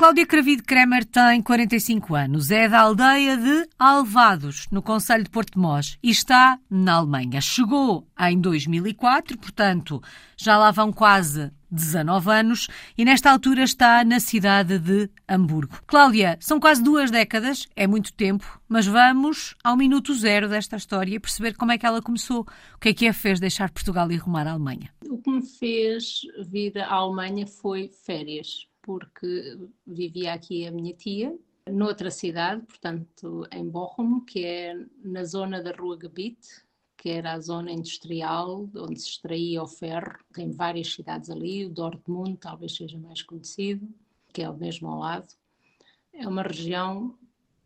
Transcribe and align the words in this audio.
Cláudia 0.00 0.24
Cravido 0.24 0.62
Kremer 0.62 1.04
tem 1.04 1.42
45 1.42 2.14
anos, 2.14 2.50
é 2.50 2.66
da 2.66 2.80
aldeia 2.80 3.36
de 3.36 3.68
Alvados, 3.78 4.66
no 4.72 4.80
Conselho 4.80 5.24
de 5.24 5.28
Porto 5.28 5.52
de 5.52 5.58
Mós, 5.58 5.98
e 6.02 6.08
está 6.08 6.58
na 6.70 6.94
Alemanha. 6.94 7.38
Chegou 7.42 8.08
em 8.18 8.40
2004, 8.40 9.36
portanto, 9.36 10.02
já 10.38 10.56
lá 10.56 10.70
vão 10.70 10.90
quase 10.90 11.52
19 11.70 12.30
anos 12.30 12.68
e 12.96 13.04
nesta 13.04 13.30
altura 13.30 13.62
está 13.62 14.02
na 14.02 14.18
cidade 14.20 14.78
de 14.78 15.10
Hamburgo. 15.28 15.78
Cláudia, 15.86 16.38
são 16.40 16.58
quase 16.58 16.82
duas 16.82 17.10
décadas, 17.10 17.68
é 17.76 17.86
muito 17.86 18.10
tempo, 18.14 18.58
mas 18.66 18.86
vamos 18.86 19.54
ao 19.62 19.76
minuto 19.76 20.14
zero 20.14 20.48
desta 20.48 20.76
história 20.76 21.16
e 21.16 21.20
perceber 21.20 21.54
como 21.56 21.72
é 21.72 21.78
que 21.78 21.84
ela 21.84 22.00
começou. 22.00 22.46
O 22.74 22.78
que 22.80 22.88
é 22.88 22.94
que 22.94 23.06
a 23.06 23.12
fez 23.12 23.38
deixar 23.38 23.70
Portugal 23.70 24.10
e 24.10 24.16
rumar 24.16 24.46
à 24.46 24.52
Alemanha? 24.52 24.90
O 25.06 25.18
que 25.18 25.30
me 25.30 25.46
fez 25.46 26.22
vir 26.48 26.78
à 26.78 26.94
Alemanha 26.94 27.46
foi 27.46 27.90
férias, 28.06 28.69
porque 28.90 29.56
vivia 29.86 30.32
aqui 30.32 30.66
a 30.66 30.72
minha 30.72 30.92
tia, 30.92 31.38
noutra 31.70 32.10
cidade, 32.10 32.66
portanto 32.66 33.46
em 33.52 33.70
Bochum, 33.70 34.18
que 34.24 34.44
é 34.44 34.74
na 35.04 35.22
zona 35.22 35.62
da 35.62 35.70
Rua 35.70 35.96
Gebiet, 36.02 36.40
que 36.96 37.08
era 37.08 37.34
a 37.34 37.40
zona 37.40 37.70
industrial 37.70 38.68
onde 38.74 39.00
se 39.00 39.10
extraía 39.10 39.62
o 39.62 39.68
ferro. 39.68 40.18
Tem 40.34 40.50
várias 40.50 40.92
cidades 40.92 41.30
ali, 41.30 41.66
o 41.66 41.70
Dortmund 41.70 42.36
talvez 42.38 42.74
seja 42.74 42.98
mais 42.98 43.22
conhecido, 43.22 43.88
que 44.32 44.42
é 44.42 44.50
o 44.50 44.56
mesmo 44.56 44.88
ao 44.88 44.98
lado. 44.98 45.28
É 46.12 46.26
uma 46.26 46.42
região 46.42 47.16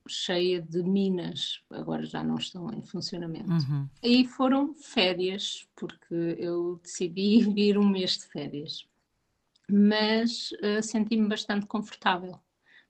cheia 0.06 0.60
de 0.60 0.82
minas, 0.82 1.62
agora 1.70 2.04
já 2.04 2.22
não 2.22 2.34
estão 2.34 2.70
em 2.70 2.82
funcionamento. 2.82 3.50
Uhum. 3.50 3.88
E 4.02 4.26
foram 4.26 4.74
férias, 4.74 5.66
porque 5.74 6.36
eu 6.38 6.78
decidi 6.82 7.38
vir 7.50 7.78
um 7.78 7.88
mês 7.88 8.18
de 8.18 8.26
férias. 8.26 8.86
Mas 9.70 10.50
uh, 10.52 10.82
senti-me 10.82 11.28
bastante 11.28 11.66
confortável, 11.66 12.38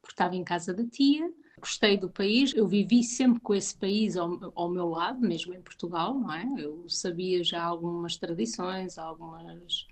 porque 0.01 0.13
estava 0.13 0.35
em 0.35 0.45
casa 0.45 0.75
da 0.75 0.85
tia, 0.85 1.33
gostei 1.59 1.97
do 1.97 2.11
país, 2.11 2.53
eu 2.55 2.67
vivi 2.67 3.03
sempre 3.03 3.41
com 3.41 3.55
esse 3.55 3.77
país 3.77 4.17
ao, 4.17 4.53
ao, 4.55 4.69
meu 4.69 4.89
lado, 4.89 5.21
mesmo 5.21 5.55
em 5.55 5.63
Portugal, 5.63 6.15
não 6.15 6.33
é? 6.33 6.47
Eu 6.59 6.89
sabia 6.89 7.43
já 7.43 7.63
algumas 7.63 8.17
tradições, 8.17 8.99
algumas. 8.99 9.87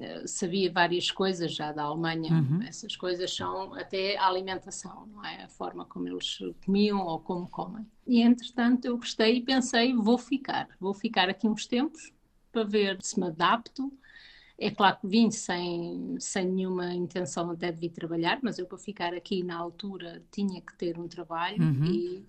Eh, 0.00 0.26
sabia 0.26 0.72
várias 0.72 1.10
coisas 1.10 1.52
já 1.52 1.72
da 1.72 1.82
Alemanha, 1.82 2.32
uhum. 2.32 2.62
essas 2.62 2.94
coisas 2.94 3.34
são 3.34 3.74
até 3.74 4.16
a 4.16 4.26
alimentação, 4.26 5.06
não 5.06 5.24
é? 5.24 5.42
A 5.44 5.48
forma 5.48 5.84
como 5.84 6.06
eles 6.06 6.38
comiam 6.64 7.04
ou 7.04 7.18
como 7.18 7.48
comem. 7.48 7.84
E 8.06 8.20
entretanto 8.20 8.84
eu 8.84 8.96
gostei 8.96 9.38
e 9.38 9.42
pensei, 9.42 9.94
vou 9.94 10.16
ficar, 10.16 10.68
vou 10.78 10.94
ficar 10.94 11.28
aqui 11.28 11.48
uns 11.48 11.66
tempos 11.66 12.12
para 12.52 12.62
ver 12.62 12.98
se 13.02 13.18
me 13.18 13.26
adapto, 13.26 13.92
é 14.60 14.70
claro 14.70 14.98
que 15.00 15.06
vim 15.08 15.30
sem, 15.30 16.16
sem 16.20 16.46
nenhuma 16.46 16.92
intenção 16.92 17.50
até 17.50 17.72
de 17.72 17.80
vir 17.80 17.90
trabalhar, 17.90 18.38
mas 18.42 18.58
eu 18.58 18.66
para 18.66 18.76
ficar 18.76 19.14
aqui 19.14 19.42
na 19.42 19.56
altura 19.56 20.22
tinha 20.30 20.60
que 20.60 20.76
ter 20.76 20.98
um 20.98 21.08
trabalho 21.08 21.62
uhum. 21.62 21.84
e, 21.86 22.24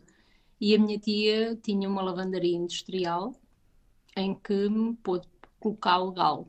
e 0.59 0.73
a 0.73 0.79
minha 0.79 0.97
tia 0.97 1.57
tinha 1.61 1.89
uma 1.89 2.01
lavandaria 2.01 2.55
industrial 2.55 3.35
em 4.15 4.33
que 4.33 4.69
me 4.69 4.95
pôde 4.95 5.27
colocar 5.59 5.97
legal. 5.97 6.47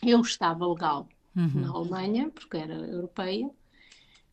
Eu 0.00 0.20
estava 0.20 0.64
legal 0.64 1.08
uhum. 1.34 1.60
na 1.60 1.70
Alemanha, 1.70 2.30
porque 2.30 2.56
era 2.56 2.74
europeia, 2.74 3.50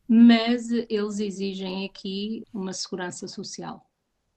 mas 0.06 0.70
eles 0.70 1.18
exigem 1.18 1.86
aqui 1.86 2.44
uma 2.52 2.72
segurança 2.72 3.26
social 3.26 3.84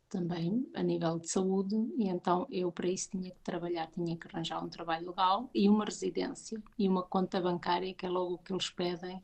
também 0.10 0.68
a 0.74 0.82
nível 0.82 1.20
de 1.20 1.30
saúde 1.30 1.76
e 1.98 2.08
então 2.08 2.48
eu 2.50 2.72
para 2.72 2.88
isso 2.88 3.10
tinha 3.12 3.32
que 3.32 3.42
trabalhar, 3.44 3.88
tinha 3.88 4.16
que 4.16 4.28
arranjar 4.28 4.64
um 4.64 4.70
trabalho 4.70 5.08
legal 5.08 5.50
e 5.54 5.70
uma 5.70 5.86
residência 5.86 6.62
e 6.78 6.88
uma 6.88 7.04
conta 7.04 7.42
bancária 7.42 7.94
que 7.94 8.06
é 8.06 8.10
logo 8.10 8.36
o 8.36 8.38
que 8.38 8.54
eles 8.54 8.70
pedem. 8.70 9.22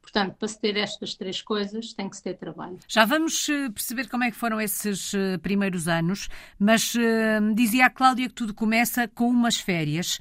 Portanto, 0.00 0.36
para 0.36 0.48
se 0.48 0.58
ter 0.58 0.76
estas 0.76 1.14
três 1.14 1.42
coisas, 1.42 1.92
tem 1.92 2.08
que 2.08 2.16
se 2.16 2.22
ter 2.22 2.34
trabalho. 2.34 2.78
Já 2.88 3.04
vamos 3.04 3.48
eh, 3.48 3.68
perceber 3.68 4.08
como 4.08 4.24
é 4.24 4.30
que 4.30 4.36
foram 4.36 4.60
esses 4.60 5.12
eh, 5.12 5.36
primeiros 5.38 5.86
anos, 5.86 6.28
mas 6.58 6.94
uh, 6.94 7.54
dizia 7.54 7.86
a 7.86 7.90
Cláudia 7.90 8.28
que 8.28 8.34
tudo 8.34 8.54
começa 8.54 9.06
com 9.08 9.28
umas 9.28 9.58
férias. 9.58 10.18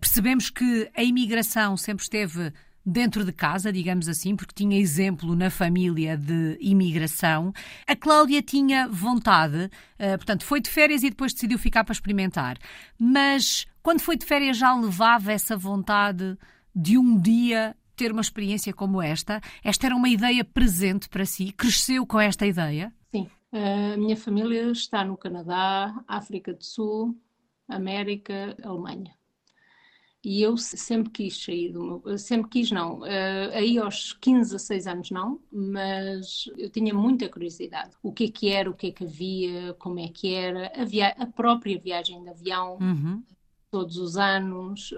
Percebemos 0.00 0.50
que 0.50 0.90
a 0.96 1.02
imigração 1.02 1.76
sempre 1.76 2.02
esteve 2.02 2.52
dentro 2.88 3.24
de 3.24 3.32
casa, 3.32 3.70
digamos 3.70 4.08
assim, 4.08 4.34
porque 4.34 4.54
tinha 4.54 4.80
exemplo 4.80 5.36
na 5.36 5.50
família 5.50 6.16
de 6.16 6.56
imigração. 6.60 7.52
A 7.86 7.94
Cláudia 7.94 8.40
tinha 8.40 8.88
vontade, 8.88 9.64
uh, 9.66 10.16
portanto, 10.16 10.44
foi 10.44 10.60
de 10.60 10.70
férias 10.70 11.02
e 11.02 11.10
depois 11.10 11.34
decidiu 11.34 11.58
ficar 11.58 11.84
para 11.84 11.92
experimentar. 11.92 12.56
Mas 12.98 13.66
quando 13.82 14.00
foi 14.00 14.16
de 14.16 14.24
férias 14.24 14.56
já 14.56 14.74
levava 14.74 15.32
essa 15.32 15.56
vontade 15.56 16.36
de 16.74 16.96
um 16.96 17.20
dia 17.20 17.76
ter 17.94 18.10
uma 18.12 18.20
experiência 18.20 18.72
como 18.72 19.02
esta? 19.02 19.40
Esta 19.62 19.86
era 19.86 19.96
uma 19.96 20.08
ideia 20.08 20.44
presente 20.44 21.08
para 21.08 21.26
si? 21.26 21.52
Cresceu 21.52 22.06
com 22.06 22.18
esta 22.18 22.46
ideia? 22.46 22.92
Sim. 23.10 23.28
A 23.52 23.96
minha 23.96 24.16
família 24.16 24.70
está 24.70 25.04
no 25.04 25.16
Canadá, 25.16 25.94
África 26.06 26.54
do 26.54 26.64
Sul, 26.64 27.18
América, 27.68 28.56
Alemanha. 28.62 29.17
E 30.24 30.42
eu 30.42 30.56
sempre 30.56 31.10
quis 31.10 31.44
sair 31.44 31.72
do 31.72 32.02
meu. 32.04 32.18
Sempre 32.18 32.50
quis, 32.50 32.70
não. 32.70 33.00
Uh, 33.00 33.50
aí 33.54 33.78
aos 33.78 34.12
15, 34.14 34.50
16 34.52 34.86
anos, 34.86 35.10
não, 35.10 35.40
mas 35.50 36.44
eu 36.56 36.68
tinha 36.68 36.92
muita 36.92 37.28
curiosidade. 37.28 37.90
O 38.02 38.12
que 38.12 38.24
é 38.24 38.30
que 38.30 38.48
era, 38.48 38.68
o 38.68 38.74
que 38.74 38.88
é 38.88 38.90
que 38.90 39.04
havia, 39.04 39.74
como 39.74 40.00
é 40.00 40.08
que 40.08 40.34
era, 40.34 40.72
a, 40.74 40.84
via... 40.84 41.14
a 41.18 41.26
própria 41.26 41.78
viagem 41.78 42.22
de 42.22 42.30
avião, 42.30 42.78
uhum. 42.80 43.22
todos 43.70 43.96
os 43.96 44.16
anos, 44.16 44.92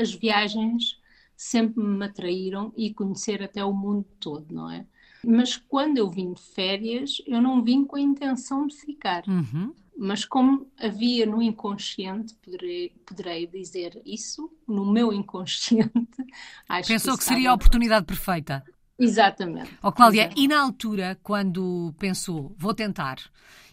as 0.00 0.12
viagens 0.12 1.00
sempre 1.36 1.82
me 1.82 2.04
atraíram 2.04 2.72
e 2.76 2.92
conhecer 2.92 3.42
até 3.42 3.64
o 3.64 3.72
mundo 3.72 4.06
todo, 4.20 4.54
não 4.54 4.70
é? 4.70 4.86
Mas 5.24 5.56
quando 5.56 5.98
eu 5.98 6.10
vim 6.10 6.32
de 6.32 6.42
férias, 6.42 7.20
eu 7.26 7.40
não 7.40 7.62
vim 7.62 7.84
com 7.84 7.96
a 7.96 8.00
intenção 8.00 8.66
de 8.66 8.76
ficar. 8.76 9.24
Uhum. 9.26 9.74
Mas 10.02 10.24
como 10.24 10.66
havia 10.78 11.26
no 11.26 11.42
inconsciente, 11.42 12.34
poderei, 12.36 12.88
poderei 13.04 13.46
dizer 13.46 14.00
isso, 14.06 14.50
no 14.66 14.90
meu 14.90 15.12
inconsciente. 15.12 15.92
Pensou 16.88 17.12
que, 17.12 17.18
que 17.18 17.24
seria 17.24 17.50
a 17.50 17.54
oportunidade 17.54 18.06
perfeita. 18.06 18.64
Exatamente. 18.98 19.70
Oh, 19.82 19.92
Cláudia, 19.92 20.22
Exatamente. 20.22 20.42
e 20.42 20.48
na 20.48 20.62
altura, 20.62 21.20
quando 21.22 21.94
pensou, 21.98 22.54
vou 22.56 22.72
tentar, 22.72 23.18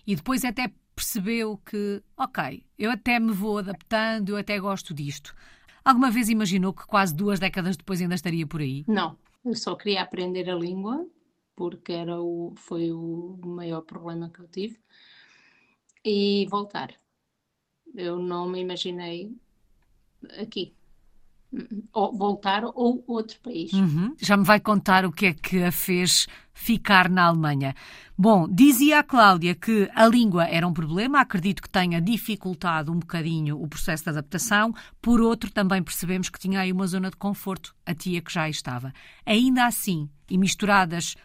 e 0.06 0.18
depois 0.18 0.44
até 0.44 0.70
percebeu 0.94 1.62
que, 1.66 2.04
ok, 2.18 2.62
eu 2.78 2.92
até 2.92 3.22
me 3.22 3.32
vou 3.32 3.60
adaptando, 3.60 4.32
eu 4.32 4.38
até 4.38 4.60
gosto 4.60 4.94
disto. 4.94 5.34
Alguma 5.82 6.12
vez 6.12 6.28
imaginou 6.28 6.74
que 6.74 6.86
quase 6.86 7.16
duas 7.16 7.40
décadas 7.40 7.78
depois 7.78 8.02
ainda 8.02 8.16
estaria 8.16 8.46
por 8.46 8.60
aí? 8.60 8.84
Não, 8.86 9.18
eu 9.46 9.56
só 9.56 9.76
queria 9.76 10.02
aprender 10.02 10.50
a 10.50 10.56
língua, 10.56 11.08
porque 11.56 11.94
era 11.94 12.20
o, 12.20 12.54
foi 12.58 12.92
o 12.92 13.40
maior 13.46 13.80
problema 13.80 14.30
que 14.30 14.42
eu 14.42 14.48
tive 14.50 14.78
e 16.08 16.46
voltar. 16.48 16.94
Eu 17.94 18.18
não 18.18 18.48
me 18.48 18.62
imaginei 18.62 19.36
aqui. 20.40 20.74
Ou 21.94 22.16
voltar 22.16 22.64
ou 22.64 23.04
outro 23.08 23.40
país. 23.42 23.74
Uhum. 23.74 24.16
Já 24.20 24.38
me 24.38 24.44
vai 24.44 24.60
contar 24.60 25.06
o 25.06 25.12
que 25.12 25.28
é 25.28 25.34
que 25.34 25.64
a 25.64 25.72
fez 25.72 26.28
ficar 26.54 27.10
na 27.10 27.26
Alemanha. 27.26 27.76
Bom, 28.18 28.48
dizia 28.50 29.00
a 29.00 29.04
Cláudia 29.04 29.54
que 29.54 29.90
a 29.94 30.08
língua 30.08 30.46
era 30.46 30.68
um 30.68 30.74
problema, 30.74 31.22
acredito 31.22 31.62
que 31.62 31.70
tenha 31.70 32.02
dificultado 32.02 32.92
um 32.92 33.00
bocadinho 33.00 33.62
o 33.62 33.68
processo 33.68 34.04
de 34.04 34.10
adaptação. 34.10 34.74
Por 35.02 35.22
outro, 35.22 35.52
também 35.52 35.84
percebemos 35.84 36.30
que 36.30 36.40
tinha 36.40 36.62
aí 36.62 36.72
uma 36.72 36.88
zona 36.88 37.10
de 37.10 37.18
conforto, 37.18 37.76
a 37.86 37.94
tia 37.94 38.22
que 38.22 38.34
já 38.34 38.50
estava. 38.50 38.94
Ainda 39.26 39.66
assim, 39.66 40.10
e 40.30 40.38
misturadas 40.38 41.16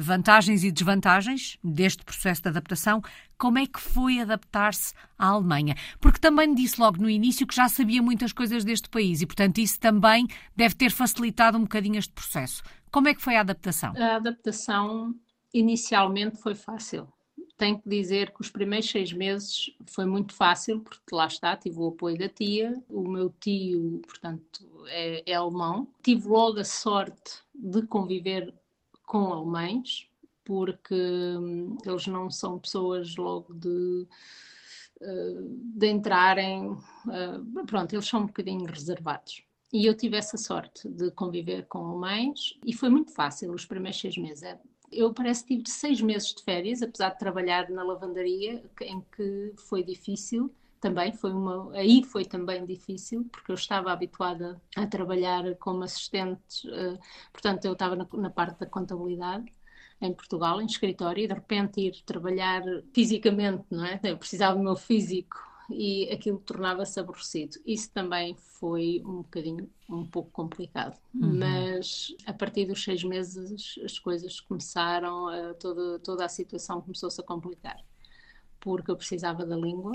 vantagens 0.00 0.64
e 0.64 0.70
desvantagens 0.70 1.58
deste 1.62 2.04
processo 2.04 2.42
de 2.42 2.48
adaptação. 2.48 3.02
Como 3.38 3.58
é 3.58 3.66
que 3.66 3.80
foi 3.80 4.20
adaptar-se 4.20 4.92
à 5.18 5.28
Alemanha? 5.28 5.74
Porque 5.98 6.18
também 6.18 6.54
disse 6.54 6.80
logo 6.80 7.00
no 7.00 7.08
início 7.08 7.46
que 7.46 7.54
já 7.54 7.68
sabia 7.68 8.02
muitas 8.02 8.32
coisas 8.32 8.64
deste 8.64 8.88
país 8.90 9.22
e, 9.22 9.26
portanto, 9.26 9.58
isso 9.58 9.80
também 9.80 10.26
deve 10.54 10.74
ter 10.74 10.90
facilitado 10.90 11.56
um 11.56 11.62
bocadinho 11.62 11.98
este 11.98 12.12
processo. 12.12 12.62
Como 12.90 13.08
é 13.08 13.14
que 13.14 13.22
foi 13.22 13.36
a 13.36 13.40
adaptação? 13.40 13.94
A 13.96 14.16
adaptação 14.16 15.14
inicialmente 15.54 16.36
foi 16.36 16.54
fácil. 16.54 17.08
Tenho 17.56 17.78
que 17.78 17.88
dizer 17.88 18.32
que 18.32 18.40
os 18.40 18.50
primeiros 18.50 18.88
seis 18.88 19.12
meses 19.12 19.70
foi 19.86 20.06
muito 20.06 20.34
fácil, 20.34 20.80
porque 20.80 21.14
lá 21.14 21.26
está, 21.26 21.56
tive 21.56 21.78
o 21.78 21.88
apoio 21.88 22.18
da 22.18 22.28
tia, 22.28 22.74
o 22.88 23.06
meu 23.06 23.34
tio, 23.38 24.00
portanto, 24.06 24.66
é, 24.86 25.22
é 25.30 25.34
alemão. 25.34 25.86
Tive 26.02 26.26
logo 26.26 26.58
a 26.58 26.64
sorte 26.64 27.42
de 27.54 27.82
conviver 27.82 28.52
com 29.10 29.32
alemães, 29.32 30.08
porque 30.44 30.94
hum, 30.94 31.76
eles 31.84 32.06
não 32.06 32.30
são 32.30 32.60
pessoas 32.60 33.16
logo 33.16 33.52
de, 33.52 34.06
uh, 35.00 35.60
de 35.76 35.88
entrarem. 35.88 36.70
Uh, 36.70 37.66
pronto, 37.66 37.92
eles 37.92 38.06
são 38.06 38.20
um 38.20 38.26
bocadinho 38.26 38.66
reservados. 38.66 39.42
E 39.72 39.84
eu 39.84 39.96
tive 39.96 40.16
essa 40.16 40.36
sorte 40.36 40.88
de 40.88 41.10
conviver 41.10 41.66
com 41.66 41.84
alemães 41.86 42.56
e 42.64 42.72
foi 42.72 42.88
muito 42.88 43.10
fácil 43.10 43.52
os 43.52 43.66
primeiros 43.66 44.00
seis 44.00 44.16
meses. 44.16 44.44
É, 44.44 44.60
eu 44.92 45.12
parece 45.12 45.44
que 45.44 45.56
tive 45.56 45.68
seis 45.68 46.00
meses 46.00 46.32
de 46.32 46.44
férias, 46.44 46.80
apesar 46.80 47.10
de 47.10 47.18
trabalhar 47.18 47.68
na 47.68 47.82
lavandaria, 47.82 48.62
em 48.82 49.00
que 49.16 49.52
foi 49.56 49.82
difícil, 49.82 50.54
também 50.80 51.12
foi 51.12 51.32
uma, 51.32 51.72
aí 51.76 52.02
foi 52.02 52.24
também 52.24 52.64
difícil, 52.64 53.28
porque 53.30 53.52
eu 53.52 53.54
estava 53.54 53.92
habituada 53.92 54.60
a 54.74 54.86
trabalhar 54.86 55.54
como 55.56 55.84
assistente, 55.84 56.66
uh, 56.68 56.98
portanto 57.32 57.64
eu 57.66 57.74
estava 57.74 57.94
na, 57.94 58.06
na, 58.14 58.30
parte 58.30 58.58
da 58.60 58.66
contabilidade 58.66 59.52
em 60.00 60.14
Portugal, 60.14 60.60
em 60.60 60.66
escritório, 60.66 61.22
e 61.24 61.28
de 61.28 61.34
repente 61.34 61.80
ir 61.80 62.02
trabalhar 62.06 62.62
fisicamente, 62.94 63.64
não 63.70 63.84
é? 63.84 64.00
Eu 64.02 64.16
precisava 64.16 64.56
do 64.56 64.64
meu 64.64 64.74
físico 64.74 65.36
e 65.70 66.08
aquilo 66.10 66.38
tornava-se 66.38 66.98
aborrecido. 66.98 67.58
Isso 67.66 67.90
também 67.92 68.34
foi 68.34 69.02
um 69.04 69.18
bocadinho, 69.18 69.70
um 69.88 70.06
pouco 70.06 70.30
complicado. 70.30 70.98
Uhum. 71.14 71.38
Mas 71.38 72.14
a 72.24 72.32
partir 72.32 72.66
dos 72.66 72.82
seis 72.82 73.04
meses 73.04 73.78
as 73.84 73.98
coisas 73.98 74.40
começaram, 74.40 75.28
a, 75.28 75.54
toda, 75.54 75.98
toda 75.98 76.24
a 76.24 76.28
situação 76.28 76.80
começou-se 76.80 77.20
a 77.20 77.24
complicar. 77.24 77.76
Porque 78.58 78.90
eu 78.90 78.96
precisava 78.96 79.44
da 79.44 79.56
língua, 79.56 79.92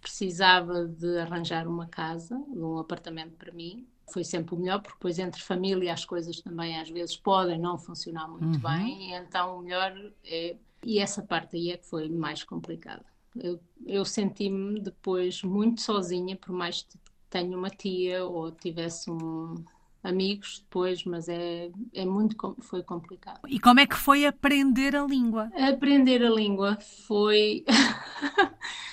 precisava 0.00 0.86
de 0.86 1.18
arranjar 1.18 1.66
uma 1.68 1.86
casa, 1.86 2.36
um 2.48 2.78
apartamento 2.78 3.36
para 3.36 3.52
mim. 3.52 3.86
Foi 4.12 4.24
sempre 4.24 4.54
o 4.54 4.58
melhor, 4.58 4.80
porque 4.80 4.96
depois 4.96 5.18
entre 5.18 5.40
família 5.40 5.92
as 5.92 6.04
coisas 6.04 6.40
também 6.40 6.78
às 6.80 6.90
vezes 6.90 7.16
podem 7.16 7.58
não 7.58 7.78
funcionar 7.78 8.28
muito 8.28 8.56
uhum. 8.56 8.58
bem, 8.58 9.10
e 9.10 9.14
então 9.14 9.58
o 9.58 9.62
melhor 9.62 9.92
é. 10.24 10.56
E 10.82 10.98
essa 10.98 11.22
parte 11.22 11.56
aí 11.56 11.70
é 11.70 11.76
que 11.76 11.86
foi 11.86 12.08
mais 12.08 12.42
complicada. 12.42 13.04
Eu, 13.36 13.60
eu 13.86 14.04
senti-me 14.04 14.80
depois 14.80 15.42
muito 15.42 15.80
sozinha, 15.82 16.34
por 16.36 16.52
mais 16.52 16.82
que 16.82 16.98
tenha 17.28 17.56
uma 17.56 17.70
tia 17.70 18.24
ou 18.24 18.50
tivesse 18.50 19.10
um, 19.10 19.62
amigos 20.02 20.60
depois, 20.60 21.04
mas 21.04 21.28
é, 21.28 21.70
é 21.92 22.04
muito 22.04 22.56
foi 22.60 22.82
complicado. 22.82 23.40
E 23.48 23.60
como 23.60 23.80
é 23.80 23.86
que 23.86 23.96
foi 23.96 24.26
aprender 24.26 24.96
a 24.96 25.04
língua? 25.04 25.50
Aprender 25.54 26.24
a 26.24 26.30
língua 26.30 26.78
foi 27.06 27.64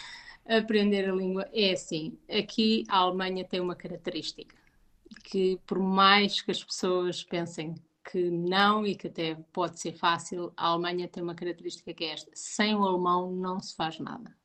aprender 0.47 1.09
a 1.09 1.13
língua 1.13 1.47
é 1.53 1.73
assim. 1.73 2.17
Aqui 2.29 2.83
a 2.87 2.97
Alemanha 2.97 3.45
tem 3.45 3.59
uma 3.59 3.75
característica 3.75 4.55
que 5.23 5.59
por 5.65 5.79
mais 5.79 6.41
que 6.41 6.51
as 6.51 6.63
pessoas 6.63 7.23
pensem 7.23 7.75
que 8.09 8.29
não 8.29 8.85
e 8.85 8.95
que 8.95 9.07
até 9.07 9.35
pode 9.51 9.79
ser 9.79 9.93
fácil, 9.93 10.53
a 10.55 10.67
Alemanha 10.67 11.07
tem 11.07 11.21
uma 11.21 11.35
característica 11.35 11.93
que 11.93 12.05
é 12.05 12.13
esta: 12.13 12.31
sem 12.33 12.75
o 12.75 12.83
alemão 12.83 13.31
não 13.31 13.59
se 13.59 13.75
faz 13.75 13.99
nada. 13.99 14.35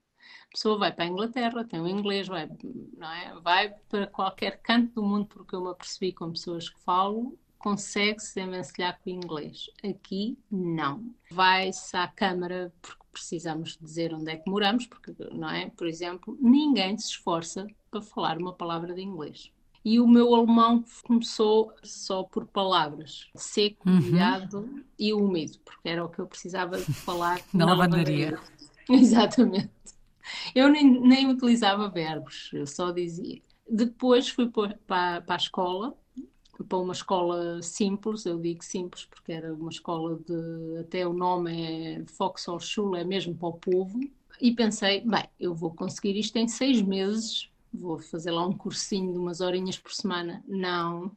A 0.46 0.50
pessoa 0.52 0.78
vai 0.78 0.92
para 0.92 1.04
a 1.04 1.08
Inglaterra, 1.08 1.64
tem 1.64 1.80
o 1.80 1.88
inglês, 1.88 2.28
vai, 2.28 2.48
não 2.96 3.10
é? 3.10 3.40
vai 3.40 3.70
para 3.88 4.06
qualquer 4.06 4.60
canto 4.60 4.92
do 4.94 5.02
mundo, 5.02 5.26
porque 5.26 5.54
eu 5.54 5.62
me 5.62 5.70
apercebi 5.70 6.12
com 6.12 6.30
pessoas 6.30 6.68
que 6.68 6.78
falam, 6.80 7.36
consegue-se 7.58 8.34
desenvencilhar 8.34 9.00
com 9.00 9.08
o 9.08 9.12
inglês. 9.12 9.70
Aqui, 9.82 10.36
não. 10.50 11.14
Vai-se 11.30 11.96
à 11.96 12.06
Câmara, 12.06 12.72
porque 12.82 13.01
precisamos 13.12 13.78
dizer 13.80 14.14
onde 14.14 14.30
é 14.30 14.36
que 14.36 14.50
moramos, 14.50 14.86
porque, 14.86 15.14
não 15.32 15.50
é? 15.50 15.70
Por 15.70 15.86
exemplo, 15.86 16.36
ninguém 16.40 16.96
se 16.98 17.10
esforça 17.10 17.66
para 17.90 18.00
falar 18.00 18.38
uma 18.38 18.54
palavra 18.54 18.94
de 18.94 19.02
inglês 19.02 19.52
e 19.84 19.98
o 19.98 20.06
meu 20.06 20.34
alemão 20.34 20.84
começou 21.04 21.72
só 21.82 22.22
por 22.22 22.46
palavras, 22.46 23.28
seco, 23.34 23.88
uhum. 23.88 24.00
molhado 24.00 24.84
e 24.98 25.12
úmido, 25.12 25.58
porque 25.64 25.88
era 25.88 26.04
o 26.04 26.08
que 26.08 26.20
eu 26.20 26.26
precisava 26.26 26.78
de 26.78 26.92
falar 26.92 27.40
na, 27.52 27.66
lavandaria. 27.66 28.38
Exatamente. 28.88 29.70
Eu 30.54 30.68
nem, 30.68 31.00
nem 31.00 31.28
utilizava 31.28 31.88
verbos, 31.88 32.50
eu 32.52 32.66
só 32.66 32.92
dizia. 32.92 33.40
Depois 33.68 34.28
fui 34.28 34.48
para, 34.48 35.20
para 35.20 35.34
a 35.34 35.36
escola, 35.36 35.96
para 36.68 36.78
uma 36.78 36.92
escola 36.92 37.62
simples, 37.62 38.26
eu 38.26 38.38
digo 38.38 38.62
simples 38.64 39.04
porque 39.06 39.32
era 39.32 39.54
uma 39.54 39.70
escola 39.70 40.18
de, 40.18 40.78
até 40.78 41.06
o 41.06 41.12
nome 41.12 41.96
é 41.98 42.04
Foxhall 42.06 42.96
é 42.96 43.04
mesmo 43.04 43.34
para 43.34 43.48
o 43.48 43.54
povo, 43.54 43.98
e 44.40 44.52
pensei, 44.52 45.00
bem, 45.00 45.24
eu 45.38 45.54
vou 45.54 45.72
conseguir 45.74 46.18
isto 46.18 46.36
em 46.36 46.48
seis 46.48 46.82
meses, 46.82 47.48
vou 47.72 47.98
fazer 47.98 48.32
lá 48.32 48.46
um 48.46 48.52
cursinho 48.52 49.12
de 49.12 49.18
umas 49.18 49.40
horinhas 49.40 49.78
por 49.78 49.92
semana. 49.92 50.42
Não, 50.48 51.16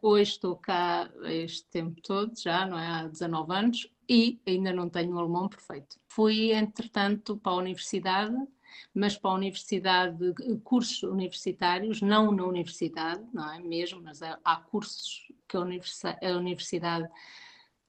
hoje 0.00 0.32
estou 0.32 0.56
cá 0.56 1.10
este 1.24 1.64
tempo 1.68 2.00
todo, 2.00 2.32
já, 2.38 2.64
não 2.66 2.78
é? 2.78 2.86
Há 2.86 3.08
19 3.08 3.52
anos, 3.52 3.90
e 4.08 4.40
ainda 4.46 4.72
não 4.72 4.88
tenho 4.88 5.14
o 5.14 5.18
alemão 5.18 5.48
perfeito. 5.48 5.98
Fui, 6.08 6.52
entretanto, 6.52 7.36
para 7.36 7.52
a 7.52 7.56
universidade, 7.56 8.36
mas 8.94 9.16
para 9.16 9.30
a 9.30 9.34
universidade, 9.34 10.16
cursos 10.62 11.02
universitários, 11.02 12.00
não 12.00 12.32
na 12.32 12.44
universidade, 12.44 13.22
não 13.32 13.52
é 13.52 13.58
mesmo, 13.58 14.02
mas 14.02 14.20
há 14.22 14.56
cursos 14.56 15.26
que 15.48 15.56
a 15.56 15.60
universidade, 15.60 16.26
a 16.26 16.36
universidade 16.36 17.08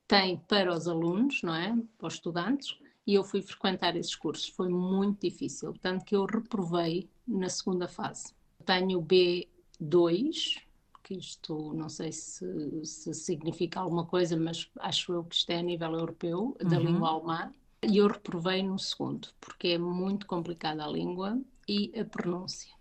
tem 0.08 0.38
para 0.38 0.74
os 0.74 0.88
alunos, 0.88 1.42
não 1.42 1.56
é? 1.56 1.76
Para 1.98 2.08
os 2.08 2.16
estudantes, 2.16 2.78
e 3.06 3.16
eu 3.16 3.24
fui 3.24 3.42
frequentar 3.42 3.96
esses 3.96 4.16
cursos. 4.16 4.48
Foi 4.50 4.70
muito 4.70 5.22
difícil, 5.22 5.74
tanto 5.82 6.06
que 6.06 6.16
eu 6.16 6.26
reprovei 6.26 7.10
na 7.28 7.50
segunda 7.50 7.88
fase. 7.88 8.34
Tenho 8.66 9.02
B2, 9.02 10.62
que 11.04 11.16
isto 11.16 11.74
não 11.74 11.90
sei 11.90 12.12
se, 12.12 12.86
se, 12.86 13.14
significa 13.14 13.80
alguma 13.80 14.06
coisa, 14.06 14.38
mas 14.38 14.70
acho 14.80 15.14
eu 15.14 15.24
que 15.24 15.36
isto 15.36 15.50
é 15.50 15.58
a 15.58 15.64
nível 15.64 15.92
europeu, 15.94 16.56
da 16.62 16.78
uhum. 16.78 16.84
língua 16.84 17.10
alemã, 17.10 17.54
e 17.86 17.98
eu 17.98 18.08
reprovei 18.08 18.64
no 18.64 18.80
segundo, 18.80 19.30
porque 19.40 19.70
é 19.70 19.78
muito 19.78 20.26
complicada 20.26 20.84
a 20.84 20.90
língua 20.90 21.40
e 21.68 21.92
a 22.00 22.06
pronúncia. 22.06 22.74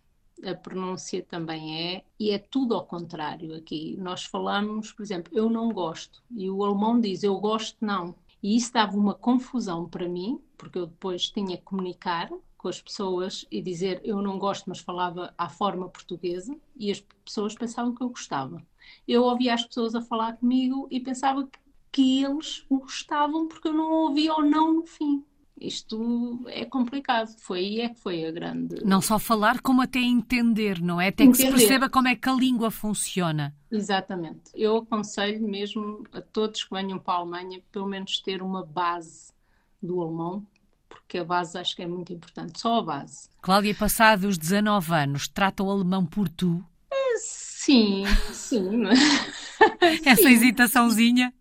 A 0.44 0.54
pronúncia 0.54 1.22
também 1.22 1.94
é, 1.94 2.04
e 2.18 2.30
é 2.30 2.38
tudo 2.38 2.74
ao 2.74 2.84
contrário 2.84 3.54
aqui. 3.54 3.96
Nós 3.98 4.24
falamos, 4.24 4.92
por 4.92 5.02
exemplo, 5.02 5.32
eu 5.36 5.48
não 5.48 5.70
gosto, 5.70 6.22
e 6.30 6.50
o 6.50 6.64
alemão 6.64 7.00
diz 7.00 7.22
eu 7.22 7.38
gosto 7.38 7.76
não. 7.80 8.14
E 8.42 8.56
isso 8.56 8.72
dava 8.72 8.96
uma 8.96 9.14
confusão 9.14 9.88
para 9.88 10.08
mim, 10.08 10.40
porque 10.58 10.78
eu 10.78 10.86
depois 10.86 11.30
tinha 11.30 11.56
que 11.56 11.62
comunicar 11.62 12.28
com 12.62 12.68
as 12.68 12.80
pessoas 12.80 13.44
e 13.50 13.60
dizer 13.60 14.00
eu 14.04 14.22
não 14.22 14.38
gosto, 14.38 14.68
mas 14.68 14.78
falava 14.78 15.34
à 15.36 15.48
forma 15.48 15.88
portuguesa 15.88 16.56
e 16.76 16.90
as 16.90 17.00
pessoas 17.24 17.54
pensavam 17.54 17.94
que 17.94 18.02
eu 18.02 18.08
gostava. 18.08 18.64
Eu 19.06 19.24
ouvia 19.24 19.54
as 19.54 19.64
pessoas 19.64 19.94
a 19.94 20.00
falar 20.00 20.36
comigo 20.36 20.86
e 20.90 21.00
pensava 21.00 21.46
que 21.46 21.58
eles 22.00 22.64
gostavam 22.70 23.46
porque 23.46 23.68
eu 23.68 23.74
não 23.74 23.90
ouvia 23.90 24.32
ou 24.32 24.42
não 24.42 24.72
no 24.72 24.86
fim. 24.86 25.24
Isto 25.60 26.44
é 26.48 26.64
complicado. 26.64 27.36
Foi 27.38 27.58
aí 27.60 27.80
é 27.82 27.88
que 27.90 28.00
foi 28.00 28.24
a 28.26 28.32
grande. 28.32 28.84
Não 28.84 29.00
só 29.00 29.18
falar, 29.18 29.60
como 29.60 29.80
até 29.80 30.00
entender, 30.00 30.80
não 30.80 31.00
é? 31.00 31.08
Até 31.08 31.22
entender. 31.22 31.44
que 31.44 31.50
se 31.52 31.56
perceba 31.56 31.88
como 31.88 32.08
é 32.08 32.16
que 32.16 32.28
a 32.28 32.32
língua 32.32 32.70
funciona. 32.70 33.54
Exatamente. 33.70 34.50
Eu 34.54 34.78
aconselho 34.78 35.46
mesmo 35.46 36.04
a 36.12 36.20
todos 36.20 36.64
que 36.64 36.74
venham 36.74 36.98
para 36.98 37.14
a 37.14 37.16
Alemanha, 37.18 37.62
pelo 37.70 37.86
menos 37.86 38.18
ter 38.20 38.42
uma 38.42 38.64
base 38.64 39.32
do 39.80 40.00
alemão, 40.00 40.44
porque 40.88 41.18
a 41.18 41.24
base 41.24 41.56
acho 41.56 41.76
que 41.76 41.82
é 41.82 41.86
muito 41.86 42.12
importante, 42.12 42.58
só 42.58 42.78
a 42.78 42.82
base. 42.82 43.28
Cláudia, 43.40 43.74
passados 43.74 44.24
os 44.24 44.38
19 44.38 44.92
anos, 44.94 45.28
trata 45.28 45.62
o 45.62 45.70
alemão 45.70 46.04
por 46.04 46.28
tu? 46.28 46.64
É, 46.90 47.18
sim, 47.18 48.04
sim. 48.32 48.82
Essa 50.04 50.22
sim. 50.22 50.28
hesitaçãozinha? 50.28 51.32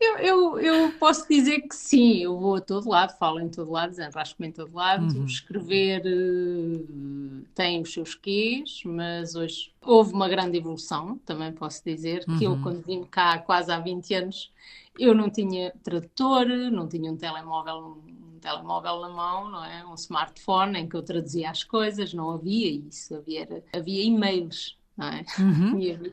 Eu, 0.00 0.16
eu, 0.18 0.60
eu, 0.60 0.92
posso 0.92 1.26
dizer 1.28 1.62
que 1.62 1.74
sim, 1.74 2.18
eu 2.18 2.38
vou 2.38 2.54
a 2.54 2.60
todo 2.60 2.88
lado, 2.88 3.18
falo 3.18 3.40
em 3.40 3.48
todo 3.48 3.72
lado, 3.72 3.90
desenrasco-me 3.90 4.48
em 4.48 4.52
todo 4.52 4.72
lado, 4.72 5.18
uhum. 5.18 5.24
escrever 5.24 6.02
uh, 6.06 7.44
tem 7.52 7.82
os 7.82 7.92
seus 7.92 8.14
quês, 8.14 8.80
mas 8.84 9.34
hoje 9.34 9.72
houve 9.82 10.12
uma 10.12 10.28
grande 10.28 10.56
evolução, 10.56 11.18
também 11.26 11.50
posso 11.52 11.82
dizer, 11.84 12.24
uhum. 12.28 12.38
que 12.38 12.44
eu 12.44 12.52
uhum. 12.52 12.62
quando 12.62 12.86
vim 12.86 13.02
cá 13.02 13.38
quase 13.38 13.72
há 13.72 13.80
20 13.80 14.14
anos, 14.14 14.52
eu 14.96 15.12
não 15.12 15.28
tinha 15.28 15.72
tradutor, 15.82 16.46
não 16.46 16.86
tinha 16.86 17.10
um 17.10 17.16
telemóvel, 17.16 17.98
um 18.06 18.38
telemóvel 18.40 19.00
na 19.00 19.08
mão, 19.08 19.50
não 19.50 19.64
é? 19.64 19.84
Um 19.84 19.94
smartphone 19.94 20.78
em 20.78 20.88
que 20.88 20.94
eu 20.94 21.02
traduzia 21.02 21.50
as 21.50 21.64
coisas, 21.64 22.14
não 22.14 22.30
havia 22.30 22.70
isso, 22.70 23.16
havia, 23.16 23.64
havia 23.72 24.04
e-mails 24.04 24.78
não 24.98 25.06
é? 25.06 25.24
Uhum. 25.38 26.12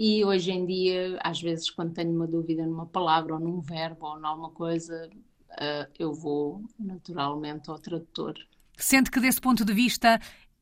E 0.00 0.24
hoje 0.24 0.52
em 0.52 0.64
dia, 0.64 1.18
às 1.24 1.40
vezes, 1.40 1.70
quando 1.70 1.92
tenho 1.92 2.14
uma 2.14 2.26
dúvida 2.26 2.64
numa 2.64 2.86
palavra 2.86 3.34
ou 3.34 3.40
num 3.40 3.60
verbo 3.60 4.06
ou 4.06 4.20
numa 4.20 4.48
coisa, 4.48 5.10
uh, 5.50 5.90
eu 5.98 6.14
vou 6.14 6.62
naturalmente 6.78 7.68
ao 7.68 7.80
tradutor. 7.80 8.34
Sente 8.76 9.10
que, 9.10 9.18
desse 9.18 9.40
ponto 9.40 9.64
de 9.64 9.72
vista, 9.72 10.20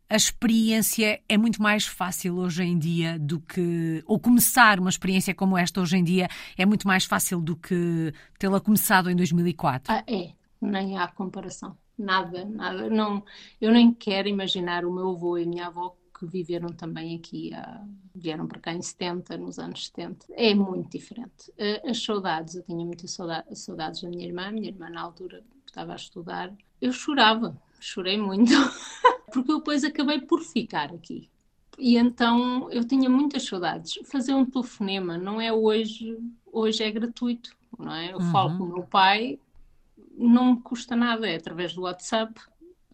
a 0.08 0.16
experiência 0.16 1.20
é 1.28 1.36
muito 1.36 1.60
mais 1.60 1.86
fácil 1.86 2.38
hoje 2.38 2.62
em 2.62 2.78
dia 2.78 3.18
do 3.18 3.38
que. 3.38 4.02
Ou 4.06 4.18
começar 4.18 4.80
uma 4.80 4.88
experiência 4.88 5.34
como 5.34 5.58
esta 5.58 5.82
hoje 5.82 5.98
em 5.98 6.04
dia 6.04 6.28
é 6.56 6.64
muito 6.64 6.86
mais 6.86 7.04
fácil 7.04 7.38
do 7.38 7.56
que 7.56 8.14
tê-la 8.38 8.58
começado 8.58 9.10
em 9.10 9.16
2004? 9.16 9.92
Ah, 9.92 10.02
é, 10.06 10.32
nem 10.62 10.96
há 10.96 11.08
comparação. 11.08 11.76
Nada, 11.98 12.44
nada. 12.46 12.88
Não, 12.88 13.22
eu 13.60 13.70
nem 13.70 13.92
quero 13.92 14.28
imaginar 14.28 14.86
o 14.86 14.92
meu 14.94 15.10
avô 15.10 15.36
e 15.36 15.42
a 15.42 15.46
minha 15.46 15.66
avó 15.66 15.94
que 16.18 16.26
viveram 16.26 16.68
também 16.70 17.14
aqui, 17.14 17.52
uh, 17.54 17.88
vieram 18.14 18.46
para 18.46 18.58
cá 18.58 18.72
em 18.72 18.80
70, 18.80 19.36
nos 19.36 19.58
anos 19.58 19.86
70. 19.86 20.26
É 20.32 20.54
muito 20.54 20.90
diferente. 20.90 21.50
Uh, 21.50 21.90
as 21.90 22.02
saudades, 22.02 22.54
eu 22.54 22.62
tinha 22.62 22.84
muitas 22.84 23.10
saudades, 23.10 23.58
saudades 23.58 24.00
da 24.00 24.08
minha 24.08 24.26
irmã, 24.26 24.50
minha 24.50 24.68
irmã 24.68 24.88
na 24.88 25.02
altura 25.02 25.44
estava 25.66 25.92
a 25.92 25.96
estudar. 25.96 26.52
Eu 26.80 26.92
chorava, 26.92 27.60
chorei 27.78 28.16
muito, 28.16 28.52
porque 29.32 29.52
eu 29.52 29.58
depois 29.58 29.84
acabei 29.84 30.20
por 30.20 30.40
ficar 30.40 30.92
aqui. 30.92 31.28
E 31.78 31.98
então 31.98 32.70
eu 32.70 32.82
tinha 32.86 33.10
muitas 33.10 33.44
saudades. 33.44 33.98
Fazer 34.04 34.32
um 34.32 34.46
telefonema 34.46 35.18
não 35.18 35.38
é 35.38 35.52
hoje, 35.52 36.18
hoje 36.50 36.82
é 36.82 36.90
gratuito, 36.90 37.54
não 37.78 37.92
é? 37.92 38.12
Eu 38.12 38.18
uhum. 38.18 38.32
falo 38.32 38.56
com 38.56 38.64
o 38.64 38.72
meu 38.72 38.82
pai, 38.84 39.38
não 40.16 40.54
me 40.54 40.60
custa 40.62 40.96
nada, 40.96 41.28
é 41.28 41.36
através 41.36 41.74
do 41.74 41.82
WhatsApp, 41.82 42.40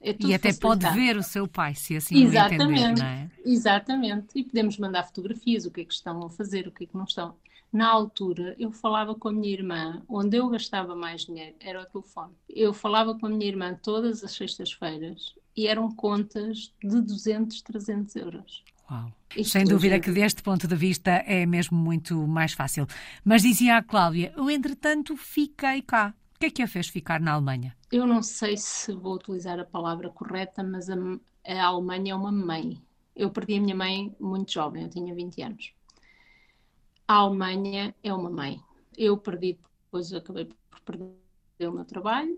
É 0.03 0.17
e 0.19 0.35
até 0.35 0.53
pode 0.53 0.89
ver 0.91 1.17
o 1.17 1.23
seu 1.23 1.47
pai, 1.47 1.75
se 1.75 1.97
assim 1.97 2.25
Exatamente. 2.25 2.61
o 2.61 2.73
entender, 2.73 3.01
não 3.01 3.07
é? 3.07 3.31
Exatamente. 3.45 4.27
E 4.35 4.43
podemos 4.43 4.77
mandar 4.77 5.05
fotografias, 5.05 5.65
o 5.65 5.71
que 5.71 5.83
é 5.83 5.85
que 5.85 5.95
estão 5.95 6.25
a 6.27 6.31
fazer, 6.31 6.67
o 6.67 6.73
que 6.73 6.85
é 6.85 6.87
que 6.87 6.97
não 6.97 7.05
estão. 7.05 7.37
Na 7.73 7.89
altura, 7.89 8.55
eu 8.59 8.71
falava 8.71 9.15
com 9.15 9.29
a 9.29 9.33
minha 9.33 9.51
irmã, 9.51 10.03
onde 10.07 10.37
eu 10.37 10.49
gastava 10.49 10.95
mais 10.95 11.25
dinheiro 11.25 11.55
era 11.59 11.81
o 11.81 11.87
telefone. 11.87 12.33
Eu 12.49 12.75
falava 12.75 13.19
com 13.19 13.27
a 13.27 13.31
minha 13.31 13.47
irmã 13.47 13.79
todas 13.81 14.23
as 14.23 14.33
sextas-feiras 14.33 15.35
e 15.57 15.67
eram 15.67 15.91
contas 15.91 16.73
de 16.83 17.01
200, 17.01 17.63
300 17.63 18.17
euros. 18.17 18.65
Uau. 18.91 19.11
Isto 19.35 19.53
Sem 19.53 19.65
dúvida 19.65 19.99
que 19.99 20.11
deste 20.11 20.43
ponto 20.43 20.69
de 20.69 20.77
vista 20.77 21.11
é 21.11 21.47
mesmo 21.47 21.79
muito 21.79 22.27
mais 22.27 22.53
fácil. 22.53 22.87
Mas 23.25 23.41
dizia 23.41 23.79
a 23.79 23.83
Cláudia, 23.83 24.35
eu 24.37 24.51
entretanto 24.51 25.17
fiquei 25.17 25.81
cá. 25.81 26.15
O 26.43 26.45
que 26.45 26.47
é 26.47 26.51
que 26.51 26.63
a 26.63 26.67
fez 26.67 26.89
ficar 26.89 27.21
na 27.21 27.35
Alemanha? 27.35 27.73
Eu 27.93 28.05
não 28.05 28.21
sei 28.21 28.57
se 28.57 28.93
vou 28.93 29.15
utilizar 29.15 29.61
a 29.61 29.65
palavra 29.65 30.11
correta, 30.11 30.61
mas 30.61 30.91
a, 30.91 30.97
a 31.47 31.65
Alemanha 31.67 32.15
é 32.15 32.17
uma 32.17 32.33
mãe. 32.33 32.83
Eu 33.15 33.31
perdi 33.31 33.59
a 33.59 33.61
minha 33.61 33.77
mãe 33.77 34.13
muito 34.19 34.51
jovem, 34.51 34.83
eu 34.83 34.91
tinha 34.91 35.15
20 35.15 35.41
anos. 35.41 35.73
A 37.07 37.15
Alemanha 37.15 37.95
é 38.03 38.13
uma 38.13 38.29
mãe. 38.29 38.61
Eu 38.99 39.17
perdi, 39.17 39.57
depois 39.85 40.13
acabei 40.13 40.47
por 40.69 40.81
perder 40.81 41.69
o 41.69 41.73
meu 41.73 41.85
trabalho, 41.85 42.37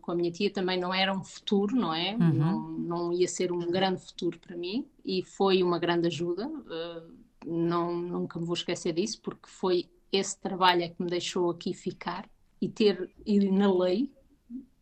com 0.00 0.10
a 0.10 0.14
minha 0.14 0.32
tia 0.32 0.50
também 0.50 0.80
não 0.80 0.94
era 0.94 1.12
um 1.12 1.22
futuro, 1.22 1.76
não 1.76 1.92
é? 1.92 2.16
Uhum. 2.16 2.32
Não, 2.32 2.60
não 2.70 3.12
ia 3.12 3.28
ser 3.28 3.52
um 3.52 3.70
grande 3.70 4.00
futuro 4.00 4.38
para 4.38 4.56
mim 4.56 4.88
e 5.04 5.22
foi 5.22 5.62
uma 5.62 5.78
grande 5.78 6.06
ajuda. 6.06 6.48
Uh, 6.48 7.12
não, 7.46 7.94
nunca 7.94 8.40
me 8.40 8.46
vou 8.46 8.54
esquecer 8.54 8.94
disso, 8.94 9.20
porque 9.20 9.50
foi 9.50 9.86
esse 10.10 10.40
trabalho 10.40 10.80
é 10.80 10.88
que 10.88 11.02
me 11.02 11.10
deixou 11.10 11.50
aqui 11.50 11.74
ficar 11.74 12.26
e 12.60 12.68
ter 12.68 13.10
ir 13.24 13.50
na 13.50 13.72
lei 13.72 14.12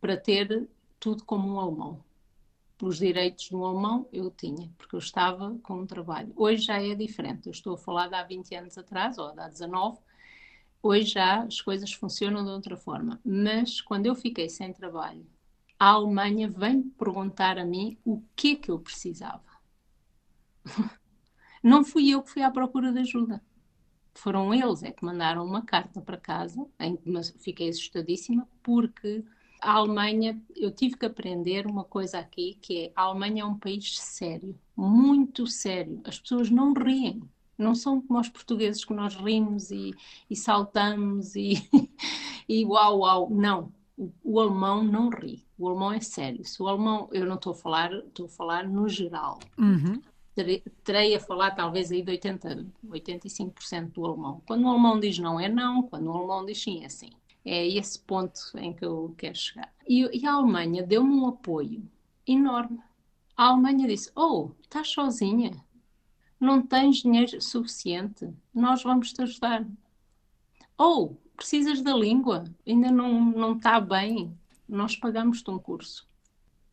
para 0.00 0.16
ter 0.16 0.68
tudo 0.98 1.24
como 1.24 1.48
um 1.48 1.60
alemão. 1.60 2.04
Os 2.82 2.98
direitos 2.98 3.48
de 3.48 3.56
um 3.56 3.64
alemão 3.64 4.06
eu 4.12 4.30
tinha, 4.30 4.70
porque 4.76 4.94
eu 4.94 5.00
estava 5.00 5.58
com 5.62 5.80
um 5.80 5.86
trabalho. 5.86 6.32
Hoje 6.36 6.62
já 6.62 6.82
é 6.82 6.94
diferente, 6.94 7.46
eu 7.46 7.52
estou 7.52 7.74
a 7.74 7.78
falar 7.78 8.08
de 8.08 8.14
há 8.14 8.22
20 8.22 8.54
anos 8.54 8.76
atrás, 8.76 9.16
ou 9.18 9.32
de 9.32 9.40
há 9.40 9.48
19, 9.48 9.98
Hoje 10.86 11.14
já 11.14 11.42
as 11.42 11.60
coisas 11.60 11.92
funcionam 11.92 12.44
de 12.44 12.50
outra 12.50 12.76
forma. 12.76 13.20
Mas 13.24 13.80
quando 13.80 14.06
eu 14.06 14.14
fiquei 14.14 14.48
sem 14.48 14.72
trabalho, 14.72 15.26
a 15.78 15.88
Alemanha 15.90 16.48
vem 16.48 16.80
perguntar 16.80 17.58
a 17.58 17.64
mim 17.64 17.98
o 18.04 18.22
que 18.36 18.52
é 18.52 18.54
que 18.54 18.70
eu 18.70 18.78
precisava. 18.78 19.42
Não 21.60 21.84
fui 21.84 22.10
eu 22.10 22.22
que 22.22 22.30
fui 22.30 22.42
à 22.42 22.50
procura 22.52 22.92
de 22.92 23.00
ajuda. 23.00 23.42
Foram 24.16 24.52
eles 24.52 24.82
é 24.82 24.90
que 24.90 25.04
mandaram 25.04 25.44
uma 25.44 25.62
carta 25.62 26.00
para 26.00 26.16
casa, 26.16 26.66
em 26.80 26.96
que 26.96 27.12
fiquei 27.38 27.68
assustadíssima, 27.68 28.48
porque 28.62 29.24
a 29.60 29.72
Alemanha, 29.72 30.40
eu 30.54 30.70
tive 30.70 30.96
que 30.96 31.06
aprender 31.06 31.66
uma 31.66 31.84
coisa 31.84 32.18
aqui, 32.18 32.58
que 32.60 32.86
é 32.86 32.92
a 32.94 33.02
Alemanha 33.02 33.42
é 33.42 33.44
um 33.44 33.58
país 33.58 33.98
sério, 33.98 34.58
muito 34.76 35.46
sério. 35.46 36.00
As 36.04 36.18
pessoas 36.18 36.50
não 36.50 36.72
riem. 36.72 37.22
Não 37.58 37.74
são 37.74 38.02
como 38.02 38.20
os 38.20 38.28
portugueses 38.28 38.84
que 38.84 38.92
nós 38.92 39.16
rimos 39.16 39.70
e, 39.70 39.94
e 40.28 40.36
saltamos 40.36 41.34
e, 41.34 41.54
e 42.46 42.64
uau, 42.66 42.98
uau. 42.98 43.30
Não. 43.30 43.72
O, 43.96 44.12
o, 44.22 44.40
alemão 44.40 44.84
não 44.84 45.08
ri. 45.08 45.42
O 45.56 45.66
alemão 45.66 45.90
é 45.90 46.00
sério. 46.00 46.44
Se 46.44 46.62
o 46.62 46.68
alemão, 46.68 47.08
eu 47.12 47.24
não 47.24 47.36
estou 47.36 47.52
a 47.52 47.56
falar, 47.56 47.92
estou 47.92 48.26
a 48.26 48.28
falar 48.28 48.68
no 48.68 48.86
geral. 48.88 49.38
Uhum. 49.56 50.02
Terei, 50.84 51.14
a 51.14 51.20
falar 51.20 51.52
talvez 51.52 51.90
aí 51.90 52.02
de 52.02 52.10
80, 52.10 52.66
85% 52.86 53.92
do 53.92 54.04
alemão. 54.04 54.42
Quando 54.46 54.64
o 54.64 54.68
alemão 54.68 55.00
diz 55.00 55.18
não 55.18 55.40
é 55.40 55.48
não, 55.48 55.82
quando 55.82 56.06
o 56.06 56.16
alemão 56.16 56.44
diz 56.44 56.62
sim 56.62 56.84
é 56.84 56.88
sim. 56.88 57.10
É 57.44 57.66
esse 57.66 57.98
ponto 57.98 58.38
em 58.56 58.72
que 58.72 58.84
eu 58.84 59.14
quero 59.16 59.36
chegar. 59.36 59.72
E, 59.88 60.02
e 60.18 60.26
a 60.26 60.32
Alemanha 60.32 60.82
deu-me 60.82 61.14
um 61.14 61.28
apoio 61.28 61.82
enorme. 62.26 62.80
A 63.36 63.46
Alemanha 63.46 63.86
disse: 63.86 64.10
Oh, 64.16 64.50
estás 64.62 64.88
sozinha? 64.88 65.52
não 66.38 66.62
tens 66.62 66.98
dinheiro 66.98 67.40
suficiente, 67.40 68.28
nós 68.54 68.82
vamos 68.82 69.12
te 69.12 69.22
ajudar. 69.22 69.66
Ou 70.76 71.20
precisas 71.36 71.82
da 71.82 71.94
língua, 71.94 72.44
ainda 72.66 72.90
não, 72.90 73.24
não 73.24 73.56
está 73.56 73.80
bem, 73.80 74.36
nós 74.68 74.96
pagamos-te 74.96 75.50
um 75.50 75.58
curso. 75.58 76.06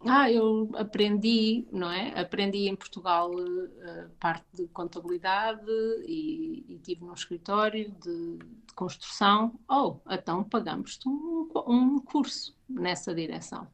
Ah, 0.05 0.29
eu 0.29 0.69
aprendi, 0.75 1.65
não 1.72 1.89
é? 1.89 2.19
Aprendi 2.19 2.67
em 2.67 2.75
Portugal 2.75 3.31
uh, 3.33 4.10
parte 4.19 4.45
de 4.53 4.67
contabilidade 4.67 5.65
e, 6.05 6.65
e 6.67 6.79
tive 6.83 7.05
num 7.05 7.13
escritório 7.13 7.89
de, 8.01 8.38
de 8.38 8.74
construção. 8.75 9.57
Oh, 9.69 9.98
então 10.10 10.43
pagamos-te 10.43 11.07
um, 11.07 11.50
um 11.67 12.00
curso 12.00 12.55
nessa 12.67 13.13
direção. 13.13 13.67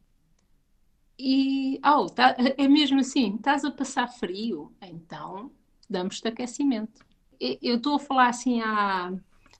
E, 1.18 1.80
oh, 1.84 2.06
tá, 2.06 2.34
é 2.38 2.68
mesmo 2.68 3.00
assim, 3.00 3.34
estás 3.34 3.64
a 3.64 3.70
passar 3.70 4.08
frio, 4.08 4.72
então 4.80 5.50
damos-te 5.88 6.26
aquecimento. 6.28 7.04
Eu 7.40 7.76
estou 7.76 7.96
a 7.96 7.98
falar 7.98 8.28
assim 8.28 8.60
à, 8.60 9.12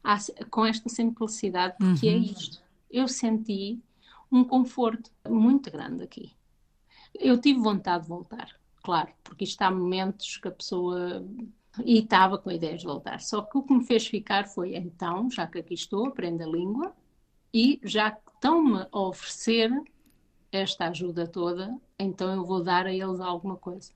à, 0.03 0.19
com 0.51 0.65
esta 0.65 0.89
simplicidade 0.89 1.77
porque 1.79 2.09
é 2.09 2.13
uhum. 2.13 2.23
é 2.23 2.27
isto. 2.27 2.63
Eu 2.91 3.09
senti 3.09 3.79
um 4.31 4.45
conforto 4.45 5.11
muito 5.29 5.71
grande 5.71 6.05
aqui. 6.05 6.33
Eu 7.15 7.41
tive 7.41 7.61
vontade 7.61 8.05
de 8.05 8.09
voltar, 8.09 8.49
claro, 8.83 9.13
porque 9.23 9.45
isto 9.45 9.61
há 9.63 9.71
momentos 9.71 10.37
que 10.37 10.49
a 10.49 10.53
pessoa. 10.53 11.25
E 11.85 12.01
estava 12.01 12.37
com 12.37 12.51
ideias 12.51 12.81
de 12.81 12.87
voltar. 12.87 13.21
Só 13.21 13.43
que 13.43 13.57
o 13.57 13.63
que 13.63 13.73
me 13.73 13.85
fez 13.85 14.07
ficar 14.07 14.49
foi: 14.49 14.75
então, 14.77 15.31
já 15.31 15.47
que 15.47 15.59
aqui 15.59 15.75
estou, 15.75 16.07
aprendo 16.07 16.43
a 16.43 16.47
língua 16.47 16.95
e 17.55 17.81
já 17.85 18.11
que 18.11 18.31
estão-me 18.35 18.87
a 18.91 18.99
oferecer 18.99 19.71
esta 20.51 20.89
ajuda 20.89 21.29
toda, 21.29 21.77
então 21.99 22.35
eu 22.35 22.45
vou 22.45 22.63
dar 22.63 22.87
a 22.87 22.93
eles 22.93 23.21
alguma 23.21 23.57
coisa 23.57 23.93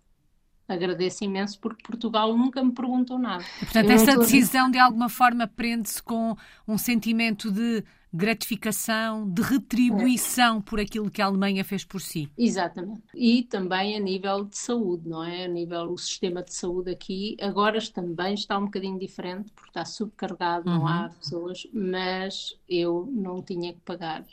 agradeço 0.69 1.25
imenso 1.25 1.59
porque 1.61 1.83
Portugal 1.83 2.37
nunca 2.37 2.63
me 2.63 2.73
perguntou 2.73 3.19
nada. 3.19 3.45
Portanto, 3.59 3.87
Eu 3.87 3.93
essa 3.93 4.19
decisão 4.19 4.71
de 4.71 4.79
alguma 4.79 5.09
forma 5.09 5.47
prende-se 5.47 6.03
com 6.03 6.37
um 6.67 6.79
sentimento 6.79 7.51
de 7.51 7.85
gratificação, 8.15 9.29
de 9.29 9.43
retribuição 9.43 10.59
é. 10.59 10.63
por 10.63 10.79
aquilo 10.79 11.11
que 11.11 11.21
a 11.21 11.27
Alemanha 11.27 11.65
fez 11.65 11.85
por 11.85 12.01
si. 12.01 12.31
Exatamente. 12.39 13.03
E 13.13 13.43
também 13.43 13.97
a 13.97 14.01
nível 14.01 14.45
de 14.45 14.57
saúde, 14.57 15.09
não 15.09 15.25
é? 15.25 15.47
A 15.47 15.49
nível 15.49 15.89
do 15.89 15.99
sistema 15.99 16.41
de 16.41 16.55
saúde 16.55 16.93
aqui, 16.93 17.37
agora 17.41 17.81
também 17.93 18.35
está 18.35 18.57
um 18.57 18.67
bocadinho 18.67 19.01
diferente, 19.01 19.51
porque 19.53 19.71
está 19.71 19.85
subcarregado, 19.85 20.71
uhum. 20.71 20.79
não 20.79 20.87
há 20.87 21.07
uhum. 21.07 21.15
pessoas, 21.15 21.67
mas 21.73 22.57
eu 22.69 23.09
não 23.13 23.43
tinha 23.43 23.73
que 23.73 23.81
pagar 23.81 24.25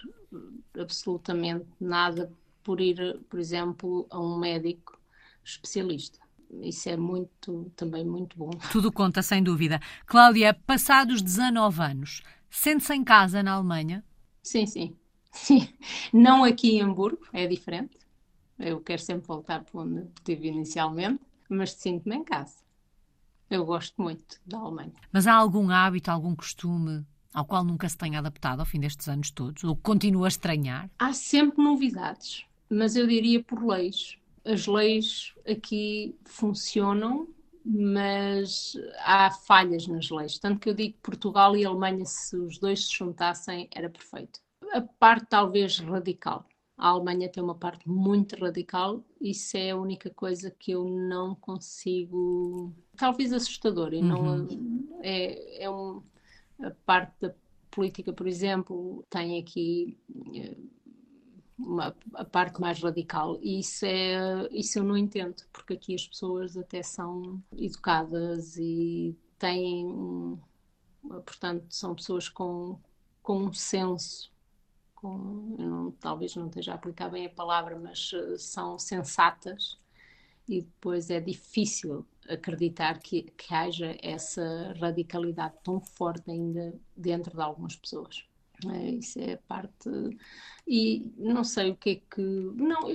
absolutamente 0.79 1.65
nada 1.79 2.31
por 2.63 2.79
ir, 2.79 3.19
por 3.27 3.39
exemplo, 3.39 4.05
a 4.11 4.19
um 4.19 4.38
médico 4.38 5.00
especialista. 5.43 6.19
Isso 6.62 6.89
é 6.89 6.98
muito, 6.98 7.71
também 7.75 8.05
muito 8.05 8.38
bom. 8.38 8.50
Tudo 8.71 8.91
conta, 8.91 9.21
sem 9.21 9.41
dúvida. 9.41 9.79
Cláudia, 10.05 10.53
passados 10.53 11.21
19 11.21 11.81
anos, 11.81 12.21
sente-se 12.50 12.93
em 12.93 13.03
casa 13.03 13.41
na 13.41 13.53
Alemanha? 13.53 14.03
Sim, 14.43 14.65
sim. 14.65 14.95
Sim. 15.31 15.67
Não 16.12 16.43
aqui 16.43 16.75
em 16.75 16.81
Hamburgo, 16.81 17.25
é 17.31 17.48
diferente. 17.48 17.98
Eu 18.60 18.81
quero 18.81 19.01
sempre 19.01 19.25
voltar 19.25 19.63
para 19.63 19.81
onde 19.81 20.07
estive 20.17 20.50
inicialmente, 20.50 21.21
mas 21.50 21.71
sinto-me 21.74 22.17
em 22.17 22.24
casa. 22.24 22.57
Eu 23.50 23.65
gosto 23.65 24.01
muito 24.01 24.39
da 24.45 24.57
Alemanha. 24.57 24.93
Mas 25.12 25.27
há 25.27 25.33
algum 25.33 25.69
hábito, 25.69 26.12
algum 26.12 26.36
costume 26.36 27.05
ao 27.33 27.45
qual 27.45 27.63
nunca 27.63 27.88
se 27.88 27.98
tenha 27.98 28.19
adaptado 28.19 28.60
ao 28.60 28.65
fim 28.65 28.79
destes 28.79 29.07
anos 29.07 29.31
todos? 29.31 29.63
Ou 29.63 29.75
continua 29.75 30.27
a 30.27 30.29
estranhar? 30.29 30.89
Há 31.00 31.13
sempre 31.13 31.63
novidades, 31.63 32.43
mas 32.69 32.95
eu 32.95 33.07
diria 33.07 33.41
por 33.43 33.65
leis 33.65 34.17
as 34.45 34.67
leis 34.67 35.33
aqui 35.48 36.15
funcionam, 36.25 37.27
mas 37.63 38.74
há 39.00 39.29
falhas 39.29 39.88
nas 39.88 40.10
leis. 40.10 40.39
Tanto 40.39 40.60
que 40.60 40.69
eu 40.69 40.74
digo 40.74 40.95
que 40.95 41.01
Portugal 41.01 41.55
e 41.55 41.65
Alemanha, 41.65 42.05
se 42.05 42.36
os 42.36 42.57
dois 42.57 42.88
se 42.88 42.93
juntassem, 42.95 43.69
era 43.74 43.89
perfeito. 43.89 44.39
A 44.74 44.81
parte 44.81 45.27
talvez 45.29 45.79
radical. 45.79 46.45
A 46.77 46.88
Alemanha 46.88 47.29
tem 47.29 47.43
uma 47.43 47.53
parte 47.53 47.88
muito 47.88 48.36
radical, 48.36 49.05
isso 49.19 49.55
é 49.55 49.69
a 49.69 49.77
única 49.77 50.10
coisa 50.10 50.50
que 50.50 50.71
eu 50.71 50.86
não 50.86 51.36
consigo. 51.36 52.74
Talvez 52.98 53.31
assustador, 53.31 53.93
e 53.93 54.01
não 54.01 54.39
uhum. 54.39 55.00
é, 55.03 55.63
é 55.63 55.69
um, 55.69 56.01
a 56.60 56.71
parte 56.83 57.13
da 57.21 57.36
política, 57.69 58.12
por 58.12 58.27
exemplo, 58.27 59.05
tem 59.10 59.39
aqui 59.39 59.98
eh, 60.36 60.57
uma, 61.58 61.96
a 62.13 62.25
parte 62.25 62.60
mais 62.60 62.81
radical. 62.81 63.38
E 63.41 63.60
isso, 63.60 63.86
é, 63.86 64.48
isso 64.51 64.79
eu 64.79 64.84
não 64.84 64.98
entendo, 64.98 65.43
porque 65.51 65.74
aqui 65.74 65.96
as 65.96 66.08
pessoas 66.08 66.58
até 66.58 66.81
são 66.84 67.41
educadas 67.58 68.58
e 68.58 69.15
têm, 69.38 70.39
portanto, 71.01 71.65
são 71.70 71.96
pessoas 71.96 72.29
com, 72.29 72.79
com 73.22 73.38
um 73.46 73.53
senso. 73.53 74.31
Com, 74.96 75.55
não, 75.58 75.91
talvez 75.93 76.36
não 76.36 76.48
esteja 76.48 76.74
a 76.74 76.75
aplicar 76.75 77.10
bem 77.10 77.25
a 77.25 77.29
palavra, 77.29 77.79
mas 77.79 78.12
uh, 78.13 78.38
são 78.38 78.77
sensatas 78.77 79.79
e 80.48 80.62
depois 80.62 81.10
é 81.10 81.20
difícil 81.20 82.05
acreditar 82.29 83.00
que, 83.00 83.24
que 83.24 83.53
haja 83.53 83.98
essa 84.01 84.74
radicalidade 84.79 85.55
tão 85.63 85.79
forte 85.81 86.29
ainda 86.29 86.79
dentro 86.96 87.36
de 87.36 87.41
algumas 87.41 87.75
pessoas. 87.75 88.25
É, 88.70 88.91
isso 88.91 89.20
é 89.20 89.38
parte. 89.48 89.89
E 90.68 91.12
não 91.18 91.44
sei 91.44 91.72
o 91.72 91.75
que 91.75 91.89
é 91.89 91.96
que. 91.96 92.22
Não, 92.22 92.88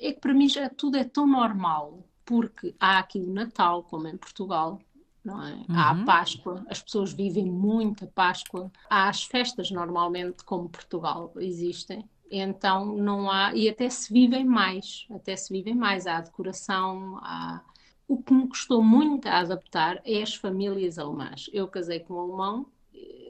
é 0.00 0.12
que 0.12 0.20
para 0.20 0.34
mim 0.34 0.48
já 0.48 0.68
tudo 0.70 0.96
é 0.96 1.04
tão 1.04 1.26
normal, 1.26 2.06
porque 2.24 2.74
há 2.80 2.98
aqui 2.98 3.18
o 3.20 3.32
Natal, 3.32 3.82
como 3.84 4.08
em 4.08 4.16
Portugal, 4.16 4.80
não 5.24 5.42
é? 5.42 5.52
Uhum. 5.52 5.66
Há 5.70 5.90
a 5.90 6.04
Páscoa, 6.04 6.64
as 6.68 6.82
pessoas 6.82 7.12
vivem 7.12 7.44
muito 7.50 8.04
a 8.04 8.08
Páscoa. 8.08 8.70
Há 8.88 9.08
as 9.08 9.24
festas, 9.24 9.70
normalmente, 9.70 10.44
como 10.44 10.68
Portugal, 10.68 11.32
existem. 11.36 12.08
Então 12.30 12.96
não 12.96 13.30
há, 13.30 13.54
e 13.54 13.68
até 13.68 13.90
se 13.90 14.12
vivem 14.12 14.44
mais, 14.44 15.06
até 15.10 15.36
se 15.36 15.52
vivem 15.52 15.74
mais. 15.74 16.06
Há 16.06 16.18
a 16.18 16.22
decoração, 16.22 17.18
há. 17.18 17.62
O 18.08 18.22
que 18.22 18.34
me 18.34 18.48
custou 18.48 18.82
muito 18.82 19.26
a 19.26 19.38
adaptar 19.38 20.00
é 20.04 20.22
as 20.22 20.34
famílias 20.34 20.98
alemãs. 20.98 21.48
Eu 21.52 21.68
casei 21.68 22.00
com 22.00 22.14
um 22.14 22.20
alemão 22.20 22.66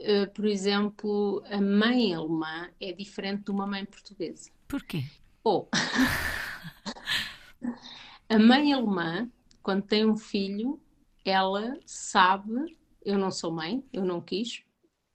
eh, 0.03 0.27
por 0.27 0.45
exemplo, 0.45 1.43
a 1.47 1.61
mãe 1.61 2.15
alemã 2.15 2.71
é 2.81 2.93
diferente 2.93 3.45
de 3.45 3.51
uma 3.51 3.67
mãe 3.67 3.85
portuguesa. 3.85 4.51
Porquê? 4.69 5.05
Ou 5.45 5.69
a 8.29 8.39
mãe 8.39 8.73
alemã, 8.73 9.31
quando 9.63 9.83
tem 9.83 10.05
um 10.05 10.17
filho, 10.17 10.81
ela 11.25 11.79
sabe, 11.87 12.77
eu 13.05 13.19
não 13.19 13.31
sou 13.31 13.53
mãe, 13.53 13.85
eu 13.93 14.05
não 14.05 14.21
quis, 14.21 14.65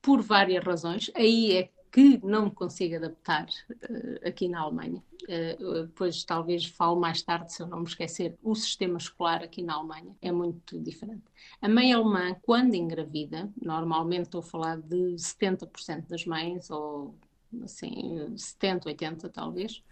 por 0.01 0.22
várias 0.22 0.63
razões. 0.63 1.12
Aí 1.15 1.53
é 1.53 1.70
que 1.91 2.20
não 2.24 2.46
me 2.46 2.51
consigo 2.51 2.96
adaptar 2.96 3.48
uh, 3.70 4.27
aqui 4.27 4.48
na 4.48 4.62
Alemanha. 4.62 5.03
Uh, 5.24 5.84
depois 5.84 6.24
talvez 6.24 6.65
falo 6.65 7.00
mais 7.00 7.22
tarde, 7.22 7.53
se 7.53 7.62
eu 7.62 7.67
não 7.67 7.79
me 7.79 7.86
esquecer, 7.86 8.38
o 8.44 8.56
sistema 8.56 8.98
escolar 8.98 9.44
aqui 9.44 9.62
na 9.62 9.75
Alemanha 9.75 10.15
é 10.22 10.32
muito 10.32 10.79
diferente. 10.79 11.24
A 11.62 11.67
mãe 11.67 11.94
alemã, 11.94 12.36
quando 12.41 12.75
engravida, 12.75 13.50
normalmente 13.62 14.24
estou 14.24 14.39
a 14.39 14.44
falar 14.44 14.77
de 14.77 15.15
70% 15.15 16.08
das 16.08 16.25
mães, 16.25 16.70
ou 16.70 17.15
assim, 17.63 18.34
70, 18.36 18.89
80 18.89 19.29
talvez, 19.29 19.84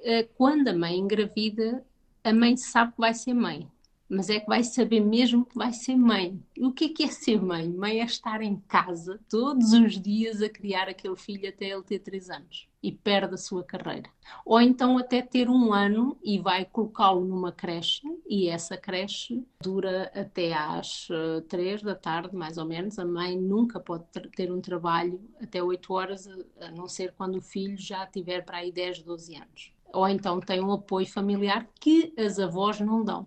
uh, 0.00 0.28
quando 0.36 0.68
a 0.68 0.74
mãe 0.74 0.98
engravida, 0.98 1.84
a 2.24 2.32
mãe 2.32 2.56
sabe 2.56 2.92
que 2.92 3.00
vai 3.00 3.14
ser 3.14 3.34
mãe 3.34 3.70
mas 4.12 4.28
é 4.28 4.38
que 4.38 4.46
vai 4.46 4.62
saber 4.62 5.00
mesmo 5.00 5.46
que 5.46 5.56
vai 5.56 5.72
ser 5.72 5.96
mãe. 5.96 6.38
E 6.54 6.66
o 6.66 6.72
que 6.72 6.84
é, 6.84 6.88
que 6.90 7.02
é 7.04 7.08
ser 7.08 7.40
mãe? 7.40 7.66
Mãe 7.66 8.00
é 8.00 8.04
estar 8.04 8.42
em 8.42 8.56
casa 8.68 9.18
todos 9.26 9.72
os 9.72 9.98
dias 9.98 10.42
a 10.42 10.50
criar 10.50 10.86
aquele 10.86 11.16
filho 11.16 11.48
até 11.48 11.70
ele 11.70 11.82
ter 11.82 11.98
3 11.98 12.28
anos 12.28 12.68
e 12.82 12.92
perde 12.92 13.34
a 13.34 13.38
sua 13.38 13.64
carreira. 13.64 14.10
Ou 14.44 14.60
então 14.60 14.98
até 14.98 15.22
ter 15.22 15.48
um 15.48 15.72
ano 15.72 16.18
e 16.22 16.38
vai 16.38 16.66
colocá-lo 16.66 17.24
numa 17.24 17.52
creche 17.52 18.02
e 18.26 18.48
essa 18.48 18.76
creche 18.76 19.42
dura 19.62 20.12
até 20.14 20.52
às 20.52 21.08
3 21.48 21.80
eh, 21.80 21.84
da 21.84 21.94
tarde, 21.94 22.36
mais 22.36 22.58
ou 22.58 22.66
menos. 22.66 22.98
A 22.98 23.06
mãe 23.06 23.34
nunca 23.38 23.80
pode 23.80 24.04
ter 24.36 24.52
um 24.52 24.60
trabalho 24.60 25.18
até 25.40 25.62
8 25.62 25.90
horas, 25.90 26.28
a 26.60 26.70
não 26.70 26.86
ser 26.86 27.14
quando 27.16 27.36
o 27.36 27.42
filho 27.42 27.78
já 27.78 28.06
tiver 28.06 28.44
para 28.44 28.58
aí 28.58 28.70
10, 28.70 29.04
12 29.04 29.36
anos. 29.36 29.72
Ou 29.90 30.06
então 30.06 30.38
tem 30.38 30.60
um 30.60 30.72
apoio 30.72 31.06
familiar 31.06 31.66
que 31.80 32.12
as 32.18 32.38
avós 32.38 32.78
não 32.78 33.02
dão. 33.02 33.26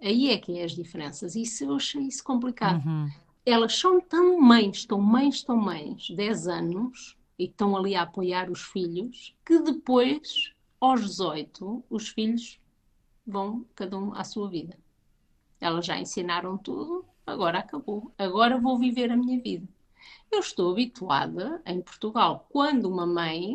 Aí 0.00 0.30
é 0.30 0.38
que 0.38 0.58
é 0.58 0.64
as 0.64 0.72
diferenças. 0.72 1.34
Isso 1.34 1.64
eu 1.64 1.74
achei 1.74 2.02
isso 2.02 2.22
complicado. 2.22 2.86
Uhum. 2.86 3.10
Elas 3.44 3.76
são 3.78 4.00
tão 4.00 4.40
mães, 4.40 4.84
tão 4.84 5.00
mães, 5.00 5.42
tão 5.42 5.56
mães, 5.56 6.10
10 6.10 6.48
anos, 6.48 7.16
e 7.38 7.44
estão 7.44 7.76
ali 7.76 7.94
a 7.94 8.02
apoiar 8.02 8.50
os 8.50 8.62
filhos, 8.62 9.34
que 9.44 9.58
depois, 9.60 10.52
aos 10.80 11.00
18, 11.02 11.84
os 11.88 12.08
filhos 12.08 12.58
vão 13.26 13.64
cada 13.74 13.98
um 13.98 14.12
à 14.14 14.24
sua 14.24 14.48
vida. 14.48 14.76
Elas 15.60 15.86
já 15.86 15.98
ensinaram 15.98 16.58
tudo, 16.58 17.04
agora 17.26 17.58
acabou. 17.58 18.12
Agora 18.18 18.58
vou 18.58 18.78
viver 18.78 19.10
a 19.10 19.16
minha 19.16 19.40
vida. 19.40 19.66
Eu 20.30 20.40
estou 20.40 20.72
habituada 20.72 21.62
em 21.64 21.80
Portugal, 21.80 22.46
quando 22.50 22.88
uma 22.88 23.06
mãe 23.06 23.54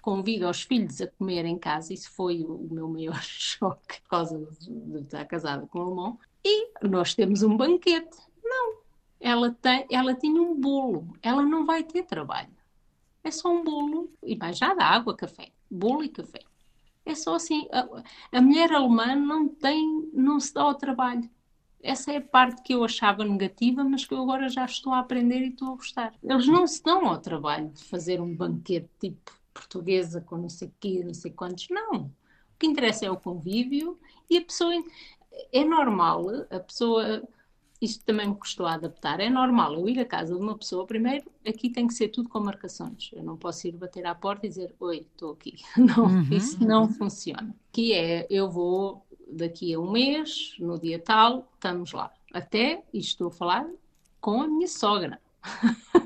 convido 0.00 0.48
os 0.48 0.62
filhos 0.62 1.00
a 1.00 1.06
comer 1.06 1.44
em 1.44 1.58
casa, 1.58 1.92
isso 1.92 2.10
foi 2.12 2.42
o, 2.44 2.68
meu 2.70 2.88
maior 2.88 3.20
choque 3.22 4.00
por 4.02 4.08
causa 4.08 4.38
de, 4.38 4.98
estar 4.98 5.24
casada 5.24 5.66
com 5.66 5.78
o 5.78 5.82
alemão, 5.82 6.18
e 6.44 6.70
nós 6.82 7.14
temos 7.14 7.42
um 7.42 7.56
banquete. 7.56 8.16
Não, 8.42 8.78
ela, 9.18 9.50
tem, 9.50 9.86
ela 9.90 10.14
tinha 10.14 10.40
um 10.40 10.58
bolo, 10.58 11.16
ela 11.22 11.42
não 11.42 11.64
vai 11.64 11.82
ter 11.82 12.04
trabalho. 12.04 12.54
É 13.22 13.30
só 13.30 13.50
um 13.50 13.62
bolo 13.62 14.10
e 14.22 14.36
mais 14.36 14.58
nada, 14.60 14.84
água, 14.84 15.14
café, 15.14 15.50
bolo 15.70 16.04
e 16.04 16.08
café. 16.08 16.40
É 17.04 17.14
só 17.14 17.34
assim, 17.34 17.66
a, 17.72 18.38
a 18.38 18.40
mulher 18.42 18.72
alemã 18.72 19.14
não 19.14 19.48
tem, 19.48 20.10
não 20.12 20.38
se 20.38 20.52
dá 20.54 20.62
ao 20.62 20.74
trabalho. 20.74 21.28
Essa 21.82 22.12
é 22.12 22.16
a 22.18 22.22
parte 22.22 22.62
que 22.62 22.74
eu 22.74 22.84
achava 22.84 23.24
negativa, 23.24 23.82
mas 23.82 24.04
que 24.04 24.12
eu 24.12 24.22
agora 24.22 24.48
já 24.48 24.64
estou 24.64 24.92
a 24.92 24.98
aprender 24.98 25.40
e 25.40 25.48
estou 25.48 25.72
a 25.72 25.76
gostar. 25.76 26.14
Eles 26.22 26.46
não 26.46 26.66
se 26.66 26.82
dão 26.82 27.06
ao 27.06 27.18
trabalho 27.18 27.70
de 27.70 27.82
fazer 27.84 28.20
um 28.20 28.34
banquete 28.34 28.90
tipo 29.00 29.39
portuguesa 29.52 30.20
com 30.20 30.36
não 30.36 30.48
sei 30.48 30.68
o 30.68 30.74
quê, 30.78 31.02
não 31.04 31.14
sei 31.14 31.30
quantos. 31.30 31.68
Não. 31.70 32.02
O 32.04 32.12
que 32.58 32.66
interessa 32.66 33.06
é 33.06 33.10
o 33.10 33.16
convívio 33.16 33.98
e 34.28 34.38
a 34.38 34.42
pessoa. 34.42 34.72
É 35.52 35.64
normal, 35.64 36.26
a 36.50 36.60
pessoa. 36.60 37.22
Isto 37.80 38.04
também 38.04 38.28
me 38.28 38.34
custou 38.34 38.66
a 38.66 38.74
adaptar. 38.74 39.20
É 39.20 39.30
normal 39.30 39.72
eu 39.72 39.88
ir 39.88 39.98
à 39.98 40.04
casa 40.04 40.34
de 40.34 40.40
uma 40.40 40.56
pessoa, 40.56 40.86
primeiro, 40.86 41.24
aqui 41.46 41.70
tem 41.70 41.86
que 41.86 41.94
ser 41.94 42.08
tudo 42.08 42.28
com 42.28 42.38
marcações. 42.38 43.10
Eu 43.10 43.22
não 43.22 43.38
posso 43.38 43.66
ir 43.66 43.72
bater 43.72 44.04
à 44.04 44.14
porta 44.14 44.44
e 44.44 44.50
dizer, 44.50 44.74
oi, 44.78 45.06
estou 45.10 45.32
aqui. 45.32 45.56
Não, 45.78 46.04
uhum. 46.04 46.28
isso 46.30 46.62
não 46.62 46.86
funciona. 46.92 47.56
Que 47.72 47.94
é, 47.94 48.26
eu 48.28 48.50
vou 48.50 49.06
daqui 49.32 49.72
a 49.72 49.80
um 49.80 49.90
mês, 49.90 50.56
no 50.58 50.78
dia 50.78 50.98
tal, 50.98 51.48
estamos 51.54 51.92
lá. 51.92 52.12
Até, 52.34 52.84
e 52.92 52.98
estou 52.98 53.28
a 53.28 53.32
falar 53.32 53.66
com 54.20 54.42
a 54.42 54.46
minha 54.46 54.68
sogra. 54.68 55.18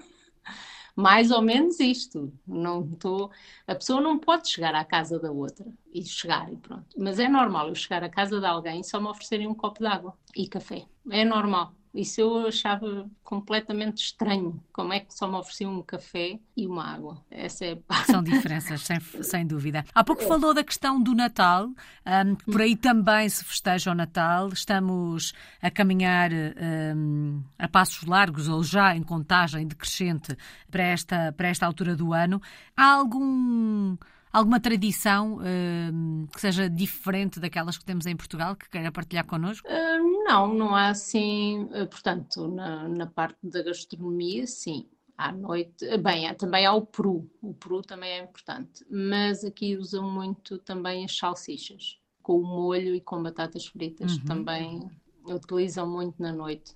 mais 0.96 1.30
ou 1.30 1.42
menos 1.42 1.80
isto. 1.80 2.32
Não 2.46 2.82
estou, 2.92 3.30
a 3.66 3.74
pessoa 3.74 4.00
não 4.00 4.18
pode 4.18 4.48
chegar 4.48 4.74
à 4.74 4.84
casa 4.84 5.18
da 5.18 5.30
outra 5.30 5.66
e 5.92 6.02
chegar 6.04 6.52
e 6.52 6.56
pronto. 6.56 6.86
Mas 6.96 7.18
é 7.18 7.28
normal 7.28 7.68
eu 7.68 7.74
chegar 7.74 8.02
à 8.04 8.08
casa 8.08 8.40
de 8.40 8.46
alguém 8.46 8.80
e 8.80 8.84
só 8.84 9.00
me 9.00 9.08
oferecerem 9.08 9.46
um 9.46 9.54
copo 9.54 9.80
de 9.80 9.86
água 9.86 10.16
e 10.36 10.48
café. 10.48 10.86
É 11.10 11.24
normal. 11.24 11.74
Isso 11.94 12.20
eu 12.20 12.48
achava 12.48 13.08
completamente 13.22 13.98
estranho. 13.98 14.60
Como 14.72 14.92
é 14.92 14.98
que 14.98 15.14
só 15.14 15.28
me 15.28 15.36
ofereciam 15.36 15.78
um 15.78 15.82
café 15.82 16.40
e 16.56 16.66
uma 16.66 16.84
água? 16.84 17.22
Essa 17.30 17.66
é... 17.66 17.78
São 18.06 18.20
diferenças, 18.20 18.82
sem, 18.82 18.98
sem 19.00 19.46
dúvida. 19.46 19.84
Há 19.94 20.02
pouco 20.02 20.22
é. 20.22 20.26
falou 20.26 20.52
da 20.52 20.64
questão 20.64 21.00
do 21.00 21.14
Natal, 21.14 21.68
um, 21.68 22.34
por 22.34 22.60
aí 22.60 22.74
também 22.74 23.28
se 23.28 23.44
festeja 23.44 23.92
o 23.92 23.94
Natal. 23.94 24.48
Estamos 24.48 25.32
a 25.62 25.70
caminhar 25.70 26.30
um, 26.32 27.40
a 27.56 27.68
passos 27.68 28.04
largos 28.04 28.48
ou 28.48 28.64
já 28.64 28.96
em 28.96 29.02
contagem 29.02 29.64
decrescente 29.64 30.36
para 30.68 30.82
esta, 30.82 31.32
para 31.32 31.46
esta 31.46 31.64
altura 31.64 31.94
do 31.94 32.12
ano. 32.12 32.42
Há 32.76 32.92
algum 32.92 33.96
alguma 34.34 34.58
tradição 34.58 35.36
uh, 35.36 36.26
que 36.32 36.40
seja 36.40 36.68
diferente 36.68 37.38
daquelas 37.38 37.78
que 37.78 37.84
temos 37.84 38.04
em 38.04 38.16
Portugal 38.16 38.56
que 38.56 38.68
queira 38.68 38.90
partilhar 38.90 39.24
connosco? 39.24 39.66
Uh, 39.68 40.24
não, 40.24 40.52
não 40.52 40.74
há 40.74 40.88
assim. 40.88 41.64
Uh, 41.64 41.86
portanto, 41.86 42.48
na, 42.48 42.88
na 42.88 43.06
parte 43.06 43.38
da 43.44 43.62
gastronomia, 43.62 44.46
sim. 44.46 44.88
À 45.16 45.30
noite, 45.30 45.96
bem, 45.98 46.34
também 46.34 46.66
há 46.66 46.74
o 46.74 46.84
peru, 46.84 47.30
o 47.40 47.54
peru 47.54 47.82
também 47.82 48.10
é 48.10 48.24
importante, 48.24 48.84
mas 48.90 49.44
aqui 49.44 49.76
usam 49.76 50.10
muito 50.10 50.58
também 50.58 51.04
as 51.04 51.16
salsichas, 51.16 52.00
com 52.20 52.40
o 52.40 52.42
molho 52.42 52.96
e 52.96 53.00
com 53.00 53.22
batatas 53.22 53.64
fritas, 53.64 54.16
uhum. 54.16 54.24
também 54.24 54.90
utilizam 55.24 55.88
muito 55.88 56.20
na 56.20 56.32
noite 56.32 56.74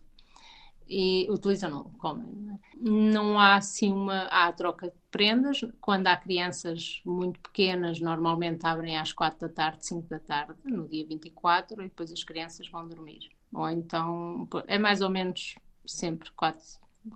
e 0.88 1.26
utilizam, 1.30 1.70
não 1.70 1.84
comem. 1.84 2.58
Não 2.80 3.38
há 3.38 3.56
assim 3.56 3.92
uma. 3.92 4.22
Há 4.24 4.50
troca 4.52 4.88
de 4.88 4.96
prendas. 5.10 5.60
Quando 5.80 6.06
há 6.06 6.16
crianças 6.16 7.02
muito 7.04 7.38
pequenas, 7.40 8.00
normalmente 8.00 8.64
abrem 8.66 8.96
às 8.96 9.12
4 9.12 9.48
da 9.48 9.52
tarde, 9.52 9.86
5 9.86 10.08
da 10.08 10.18
tarde, 10.18 10.54
no 10.64 10.88
dia 10.88 11.06
24, 11.06 11.82
e 11.82 11.88
depois 11.88 12.12
as 12.12 12.24
crianças 12.24 12.68
vão 12.68 12.88
dormir. 12.88 13.28
Ou 13.52 13.68
então 13.68 14.48
é 14.66 14.78
mais 14.78 15.00
ou 15.00 15.10
menos 15.10 15.56
sempre 15.86 16.30
4, 16.32 16.62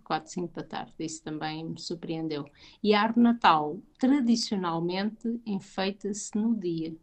4 0.05 0.31
5 0.31 0.55
da 0.55 0.63
tarde. 0.63 0.93
Isso 0.99 1.23
também 1.23 1.65
me 1.65 1.81
surpreendeu. 1.81 2.45
E 2.83 2.95
a 2.95 3.03
árvore 3.03 3.23
Natal, 3.23 3.79
tradicionalmente, 3.99 5.41
enfeita-se 5.47 6.37
no 6.37 6.55
dia. 6.55 6.95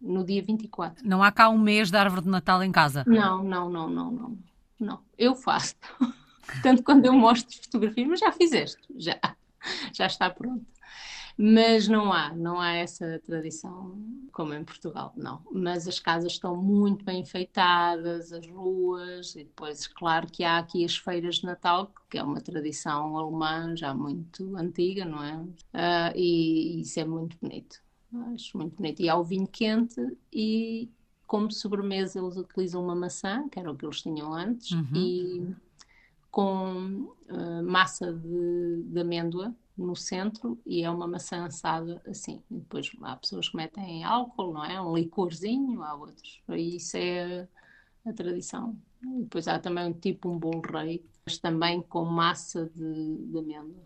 No 0.00 0.24
dia 0.24 0.42
24. 0.42 1.08
Não 1.08 1.22
há 1.22 1.30
cá 1.30 1.48
um 1.48 1.58
mês 1.58 1.88
de 1.88 1.96
árvore 1.96 2.22
de 2.22 2.28
Natal 2.28 2.62
em 2.62 2.72
casa? 2.72 3.04
Não, 3.06 3.42
não, 3.44 3.70
não, 3.70 3.88
não, 3.88 4.10
não. 4.10 4.38
Não, 4.78 5.02
eu 5.16 5.34
faço. 5.34 5.74
Tanto 6.62 6.82
quando 6.82 7.06
eu 7.06 7.12
mostro 7.12 7.56
fotografias, 7.62 8.08
mas 8.08 8.20
já 8.20 8.32
fizeste, 8.32 8.82
já, 8.96 9.18
já 9.92 10.06
está 10.06 10.28
pronto. 10.28 10.66
Mas 11.36 11.88
não 11.88 12.12
há, 12.12 12.34
não 12.34 12.60
há 12.60 12.72
essa 12.72 13.18
tradição 13.24 13.98
como 14.32 14.54
em 14.54 14.64
Portugal, 14.64 15.12
não. 15.16 15.42
Mas 15.50 15.88
as 15.88 15.98
casas 15.98 16.32
estão 16.32 16.56
muito 16.56 17.04
bem 17.04 17.20
enfeitadas, 17.20 18.32
as 18.32 18.46
ruas, 18.46 19.34
e 19.34 19.44
depois, 19.44 19.86
claro 19.86 20.26
que 20.30 20.44
há 20.44 20.58
aqui 20.58 20.84
as 20.84 20.96
feiras 20.96 21.36
de 21.36 21.46
Natal, 21.46 21.92
que 22.10 22.18
é 22.18 22.22
uma 22.22 22.40
tradição 22.40 23.16
alemã 23.16 23.74
já 23.76 23.94
muito 23.94 24.56
antiga, 24.56 25.04
não 25.04 25.22
é? 25.22 25.36
Uh, 25.36 26.16
e, 26.16 26.78
e 26.78 26.80
isso 26.82 27.00
é 27.00 27.04
muito 27.04 27.36
bonito, 27.40 27.82
acho 28.34 28.56
muito 28.56 28.76
bonito. 28.76 29.00
E 29.00 29.08
há 29.08 29.16
o 29.16 29.24
vinho 29.24 29.46
quente 29.46 30.00
e 30.32 30.90
como 31.32 31.50
sobremesa 31.50 32.20
eles 32.20 32.36
utilizam 32.36 32.84
uma 32.84 32.94
maçã, 32.94 33.48
que 33.48 33.58
era 33.58 33.72
o 33.72 33.74
que 33.74 33.86
eles 33.86 34.02
tinham 34.02 34.34
antes, 34.34 34.72
uhum. 34.72 34.94
e 34.94 35.56
com 36.30 37.10
uh, 37.30 37.62
massa 37.64 38.12
de, 38.12 38.82
de, 38.82 39.00
amêndoa 39.00 39.54
no 39.74 39.96
centro 39.96 40.60
e 40.66 40.82
é 40.82 40.90
uma 40.90 41.06
maçã 41.06 41.46
assada 41.46 42.02
assim. 42.06 42.42
E 42.50 42.56
depois 42.56 42.90
há 43.00 43.16
pessoas 43.16 43.48
que 43.48 43.56
metem 43.56 44.04
álcool, 44.04 44.52
não 44.52 44.62
é? 44.62 44.78
Um 44.78 44.94
licorzinho, 44.94 45.82
há 45.82 45.94
outros. 45.94 46.42
E 46.50 46.76
isso 46.76 46.98
é 46.98 47.48
a 48.04 48.12
tradição. 48.12 48.76
E 49.02 49.22
depois 49.22 49.48
há 49.48 49.58
também 49.58 49.86
um 49.86 49.94
tipo 49.94 50.28
um 50.28 50.38
bolo 50.38 50.60
rei, 50.60 51.02
mas 51.24 51.38
também 51.38 51.80
com 51.80 52.04
massa 52.04 52.70
de, 52.76 53.16
de 53.16 53.38
amêndoa, 53.38 53.82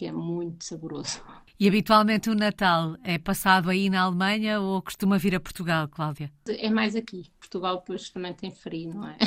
que 0.00 0.06
é 0.06 0.12
muito 0.12 0.64
saboroso. 0.64 1.22
E 1.60 1.68
habitualmente 1.68 2.30
o 2.30 2.34
Natal 2.34 2.96
é 3.04 3.18
passado 3.18 3.68
aí 3.68 3.90
na 3.90 4.00
Alemanha 4.00 4.58
ou 4.62 4.80
costuma 4.80 5.18
vir 5.18 5.34
a 5.34 5.40
Portugal, 5.40 5.86
Cláudia? 5.88 6.32
É 6.48 6.70
mais 6.70 6.96
aqui. 6.96 7.30
Portugal 7.38 7.80
depois 7.80 8.08
também 8.08 8.32
tem 8.32 8.50
frio, 8.50 8.94
não 8.94 9.06
é? 9.06 9.18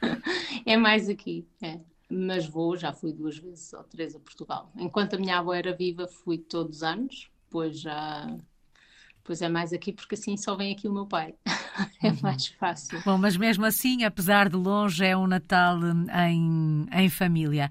é 0.64 0.78
mais 0.78 1.10
aqui, 1.10 1.46
é 1.60 1.78
mas 2.10 2.46
vou, 2.46 2.74
já 2.74 2.90
fui 2.90 3.12
duas 3.12 3.36
vezes 3.36 3.70
ou 3.74 3.84
três 3.84 4.16
a 4.16 4.18
Portugal. 4.18 4.72
Enquanto 4.78 5.12
a 5.12 5.18
minha 5.18 5.40
avó 5.40 5.52
era 5.52 5.76
viva, 5.76 6.08
fui 6.08 6.38
todos 6.38 6.78
os 6.78 6.82
anos, 6.82 7.30
depois 7.44 7.78
já. 7.78 8.34
Pois 9.22 9.42
é 9.42 9.48
mais 9.50 9.74
aqui, 9.74 9.92
porque 9.92 10.14
assim 10.14 10.38
só 10.38 10.56
vem 10.56 10.72
aqui 10.72 10.88
o 10.88 10.92
meu 10.94 11.04
pai. 11.04 11.34
é 12.02 12.08
uhum. 12.08 12.18
mais 12.22 12.46
fácil. 12.46 12.98
Bom, 13.04 13.18
mas 13.18 13.36
mesmo 13.36 13.66
assim, 13.66 14.04
apesar 14.04 14.48
de 14.48 14.56
longe, 14.56 15.04
é 15.04 15.14
um 15.14 15.26
Natal 15.26 15.78
em, 15.84 16.86
em 16.90 17.10
família. 17.10 17.68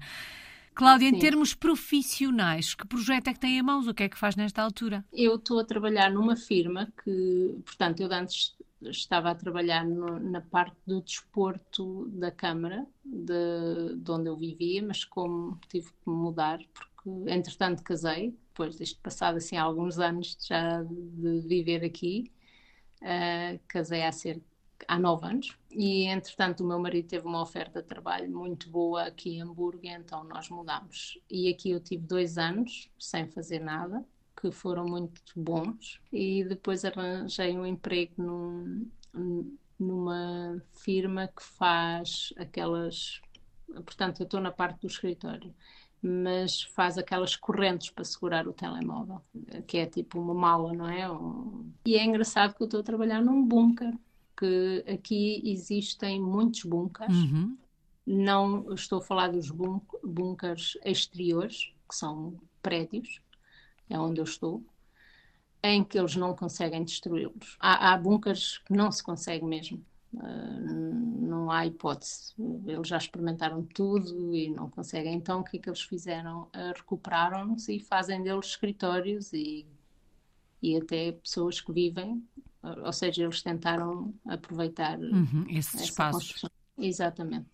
Cláudia, 0.78 1.10
Sim. 1.10 1.16
em 1.16 1.18
termos 1.18 1.54
profissionais, 1.54 2.72
que 2.72 2.86
projeto 2.86 3.26
é 3.26 3.32
que 3.34 3.40
tem 3.40 3.58
em 3.58 3.62
mãos? 3.62 3.88
O 3.88 3.92
que 3.92 4.04
é 4.04 4.08
que 4.08 4.16
faz 4.16 4.36
nesta 4.36 4.62
altura? 4.62 5.04
Eu 5.12 5.34
estou 5.34 5.58
a 5.58 5.64
trabalhar 5.64 6.08
numa 6.08 6.36
firma 6.36 6.86
que, 7.02 7.58
portanto, 7.66 8.00
eu 8.00 8.12
antes 8.12 8.56
estava 8.82 9.32
a 9.32 9.34
trabalhar 9.34 9.84
no, 9.84 10.20
na 10.20 10.40
parte 10.40 10.76
do 10.86 11.02
desporto 11.02 12.06
da 12.10 12.30
Câmara, 12.30 12.86
de, 13.04 13.96
de, 13.96 14.08
onde 14.08 14.28
eu 14.28 14.36
vivia, 14.36 14.80
mas 14.80 15.04
como 15.04 15.58
tive 15.68 15.88
que 15.88 16.08
mudar, 16.08 16.60
porque 16.72 17.28
entretanto 17.28 17.82
casei, 17.82 18.36
depois 18.50 18.76
deste 18.76 19.00
passado 19.00 19.38
assim 19.38 19.56
alguns 19.56 19.98
anos 19.98 20.36
já 20.40 20.84
de 20.84 21.40
viver 21.40 21.84
aqui, 21.84 22.30
uh, 23.02 23.58
casei 23.66 24.04
há 24.04 24.12
cerca 24.12 24.46
há 24.86 24.96
nove 24.96 25.26
anos 25.26 25.57
e 25.70 26.04
entretanto 26.04 26.64
o 26.64 26.66
meu 26.66 26.78
marido 26.78 27.08
teve 27.08 27.26
uma 27.26 27.42
oferta 27.42 27.82
de 27.82 27.88
trabalho 27.88 28.30
muito 28.30 28.70
boa 28.70 29.04
aqui 29.04 29.36
em 29.36 29.42
Hamburgo, 29.42 29.82
então 29.84 30.24
nós 30.24 30.48
mudámos. 30.48 31.20
E 31.30 31.48
aqui 31.48 31.70
eu 31.70 31.80
tive 31.80 32.06
dois 32.06 32.38
anos 32.38 32.90
sem 32.98 33.26
fazer 33.28 33.60
nada 33.60 34.04
que 34.40 34.50
foram 34.50 34.84
muito 34.86 35.20
bons 35.36 36.00
e 36.12 36.44
depois 36.44 36.84
arranjei 36.84 37.58
um 37.58 37.66
emprego 37.66 38.14
num, 38.16 38.88
numa 39.78 40.62
firma 40.72 41.28
que 41.28 41.42
faz 41.42 42.32
aquelas. 42.36 43.20
Portanto, 43.66 44.20
eu 44.20 44.24
estou 44.24 44.40
na 44.40 44.50
parte 44.50 44.80
do 44.80 44.86
escritório, 44.86 45.54
mas 46.00 46.62
faz 46.62 46.96
aquelas 46.96 47.36
correntes 47.36 47.90
para 47.90 48.04
segurar 48.04 48.48
o 48.48 48.52
telemóvel, 48.52 49.20
que 49.66 49.78
é 49.78 49.86
tipo 49.86 50.18
uma 50.20 50.34
mala, 50.34 50.72
não 50.72 50.88
é? 50.88 51.06
E 51.84 51.96
é 51.96 52.04
engraçado 52.04 52.54
que 52.54 52.62
eu 52.62 52.66
estou 52.66 52.80
a 52.80 52.84
trabalhar 52.84 53.20
num 53.20 53.44
bunker, 53.44 53.92
que 54.38 54.84
aqui 54.86 55.42
existem 55.44 56.20
muitos 56.20 56.62
bunkers. 56.62 57.14
Uhum. 57.14 57.58
Não 58.06 58.72
estou 58.72 59.00
a 59.00 59.02
falar 59.02 59.28
dos 59.28 59.50
bunkers 59.50 60.78
exteriores, 60.84 61.74
que 61.88 61.94
são 61.94 62.38
prédios, 62.62 63.20
é 63.90 63.98
onde 63.98 64.20
eu 64.20 64.24
estou, 64.24 64.62
em 65.62 65.82
que 65.82 65.98
eles 65.98 66.14
não 66.14 66.34
conseguem 66.34 66.84
destruí-los. 66.84 67.56
Há, 67.58 67.92
há 67.92 67.98
bunkers 67.98 68.58
que 68.58 68.72
não 68.72 68.92
se 68.92 69.02
consegue 69.02 69.44
mesmo. 69.44 69.84
Uh, 70.14 71.18
não 71.20 71.50
há 71.50 71.66
hipótese. 71.66 72.32
Eles 72.66 72.88
já 72.88 72.96
experimentaram 72.96 73.62
tudo 73.62 74.34
e 74.34 74.48
não 74.48 74.70
conseguem. 74.70 75.14
Então, 75.14 75.40
o 75.40 75.44
que 75.44 75.58
é 75.58 75.60
que 75.60 75.68
eles 75.68 75.82
fizeram? 75.82 76.42
Uh, 76.44 76.72
Recuperaram-nos 76.76 77.68
e 77.68 77.80
fazem 77.80 78.22
deles 78.22 78.46
escritórios 78.46 79.32
e, 79.32 79.66
e 80.62 80.76
até 80.76 81.12
pessoas 81.12 81.60
que 81.60 81.72
vivem. 81.72 82.22
Ou 82.62 82.92
seja, 82.92 83.22
eles 83.22 83.42
tentaram 83.42 84.14
aproveitar 84.26 84.98
uhum, 84.98 85.46
esses 85.48 85.80
espaços. 85.80 86.44
Exatamente. 86.76 87.48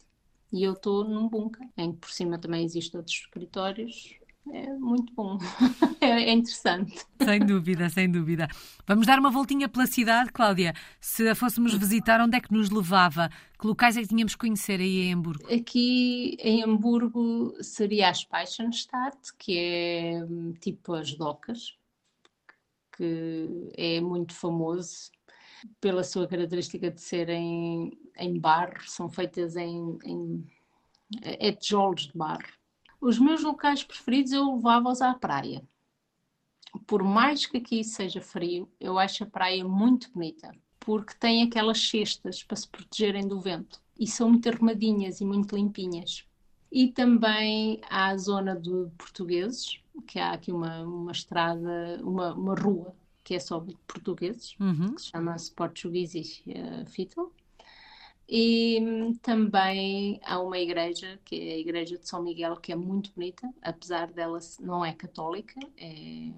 E 0.52 0.62
eu 0.62 0.72
estou 0.72 1.04
num 1.04 1.28
bunker, 1.28 1.68
em 1.76 1.92
que 1.92 1.98
por 1.98 2.10
cima 2.10 2.38
também 2.38 2.64
existem 2.64 2.98
outros 2.98 3.16
escritórios 3.16 4.18
é 4.52 4.66
muito 4.74 5.12
bom, 5.14 5.38
é, 6.00 6.24
é 6.24 6.32
interessante. 6.32 7.04
Sem 7.22 7.40
dúvida, 7.40 7.88
sem 7.88 8.10
dúvida. 8.10 8.48
Vamos 8.86 9.06
dar 9.06 9.18
uma 9.18 9.30
voltinha 9.30 9.68
pela 9.68 9.86
cidade, 9.86 10.30
Cláudia. 10.32 10.74
Se 11.00 11.26
a 11.28 11.34
fôssemos 11.34 11.72
visitar, 11.74 12.20
onde 12.20 12.36
é 12.36 12.40
que 12.40 12.52
nos 12.52 12.68
levava? 12.68 13.30
Que 13.58 13.66
locais 13.66 13.96
é 13.96 14.02
que 14.02 14.08
tínhamos 14.08 14.34
que 14.34 14.40
conhecer 14.40 14.80
aí 14.80 15.04
em 15.04 15.14
Hamburgo? 15.14 15.52
Aqui 15.52 16.36
em 16.40 16.62
Hamburgo 16.62 17.54
seria 17.62 18.10
a 18.10 18.14
Speichenstadt, 18.14 19.34
que 19.38 19.56
é 19.56 20.26
tipo 20.60 20.92
as 20.92 21.14
docas, 21.14 21.74
que 22.96 23.70
é 23.76 24.00
muito 24.00 24.34
famoso 24.34 25.10
pela 25.80 26.04
sua 26.04 26.26
característica 26.26 26.90
de 26.90 27.00
serem 27.00 27.98
em 28.16 28.38
barro, 28.38 28.80
são 28.86 29.08
feitas 29.08 29.56
em, 29.56 29.98
em 30.04 30.46
é 31.22 31.52
tijolos 31.52 32.08
de 32.08 32.16
barro 32.16 32.44
os 33.04 33.18
meus 33.18 33.42
locais 33.42 33.84
preferidos 33.84 34.32
eu 34.32 34.54
levava-os 34.54 35.02
à 35.02 35.12
praia. 35.12 35.62
Por 36.86 37.02
mais 37.02 37.44
que 37.44 37.58
aqui 37.58 37.84
seja 37.84 38.22
frio, 38.22 38.66
eu 38.80 38.98
acho 38.98 39.24
a 39.24 39.26
praia 39.26 39.62
muito 39.62 40.10
bonita, 40.10 40.50
porque 40.80 41.12
tem 41.20 41.42
aquelas 41.42 41.78
cestas 41.86 42.42
para 42.42 42.56
se 42.56 42.66
protegerem 42.66 43.28
do 43.28 43.38
vento 43.38 43.78
e 44.00 44.06
são 44.06 44.30
muito 44.30 44.48
arrumadinhas 44.48 45.20
e 45.20 45.24
muito 45.26 45.54
limpinhas. 45.54 46.26
E 46.72 46.92
também 46.92 47.78
há 47.90 48.06
a 48.06 48.16
zona 48.16 48.56
de 48.56 48.88
portugueses, 48.96 49.78
que 50.02 50.18
há 50.18 50.32
aqui 50.32 50.52
uma, 50.52 50.82
uma 50.82 51.12
estrada, 51.12 52.00
uma, 52.02 52.34
uma 52.34 52.54
rua 52.54 52.94
que 53.22 53.34
é 53.34 53.40
só 53.40 53.58
de 53.58 53.74
portugueses, 53.86 54.54
uhum. 54.60 54.94
que 54.94 55.00
se 55.00 55.08
chama-se 55.08 55.50
Portugueses 55.52 56.42
uh, 56.46 56.84
Fittle. 56.86 57.32
E 58.28 58.78
hum, 58.80 59.14
também 59.14 60.20
há 60.24 60.40
uma 60.40 60.58
igreja, 60.58 61.18
que 61.24 61.36
é 61.36 61.54
a 61.54 61.58
Igreja 61.58 61.98
de 61.98 62.08
São 62.08 62.22
Miguel, 62.22 62.56
que 62.56 62.72
é 62.72 62.76
muito 62.76 63.12
bonita, 63.14 63.48
apesar 63.62 64.10
dela 64.12 64.38
não 64.60 64.84
é 64.84 64.92
católica, 64.92 65.58
é, 65.76 66.30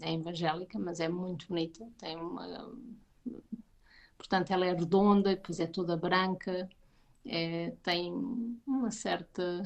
é 0.00 0.12
evangélica, 0.14 0.78
mas 0.78 1.00
é 1.00 1.08
muito 1.08 1.48
bonita. 1.48 1.88
Tem 1.98 2.16
uma, 2.16 2.72
portanto, 4.16 4.50
ela 4.52 4.66
é 4.66 4.72
redonda, 4.72 5.34
depois 5.34 5.58
é 5.58 5.66
toda 5.66 5.96
branca, 5.96 6.68
é, 7.26 7.72
tem 7.82 8.12
uma 8.66 8.90
certa, 8.90 9.62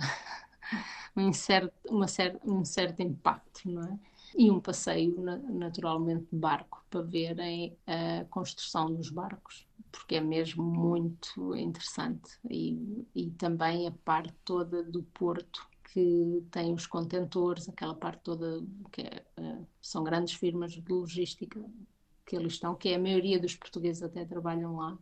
um, 1.16 1.32
certo, 1.32 1.72
uma 1.88 2.08
cer 2.08 2.38
um 2.44 2.64
certo 2.64 3.00
impacto, 3.00 3.68
não 3.68 3.82
é? 3.82 3.98
E 4.36 4.50
um 4.50 4.60
passeio, 4.60 5.20
naturalmente, 5.22 6.26
de 6.30 6.38
barco, 6.38 6.84
para 6.90 7.02
verem 7.02 7.76
a 7.86 8.24
construção 8.26 8.94
dos 8.94 9.10
barcos 9.10 9.66
porque 9.90 10.16
é 10.16 10.20
mesmo 10.20 10.62
muito 10.62 11.54
interessante. 11.56 12.38
E, 12.48 13.06
e 13.14 13.30
também 13.30 13.86
a 13.86 13.90
parte 13.90 14.34
toda 14.44 14.82
do 14.82 15.02
porto 15.02 15.66
que 15.92 16.44
tem 16.50 16.72
os 16.72 16.86
contentores, 16.86 17.68
aquela 17.68 17.94
parte 17.94 18.22
toda 18.22 18.62
que 18.92 19.02
é, 19.02 19.24
eh, 19.36 19.58
são 19.80 20.04
grandes 20.04 20.34
firmas 20.34 20.72
de 20.72 20.92
logística 20.92 21.64
que 22.26 22.36
eles 22.36 22.54
estão, 22.54 22.74
que 22.74 22.90
é 22.90 22.96
a 22.96 22.98
maioria 22.98 23.40
dos 23.40 23.56
portugueses 23.56 24.02
até 24.02 24.24
trabalham 24.24 24.76
lá. 24.76 24.98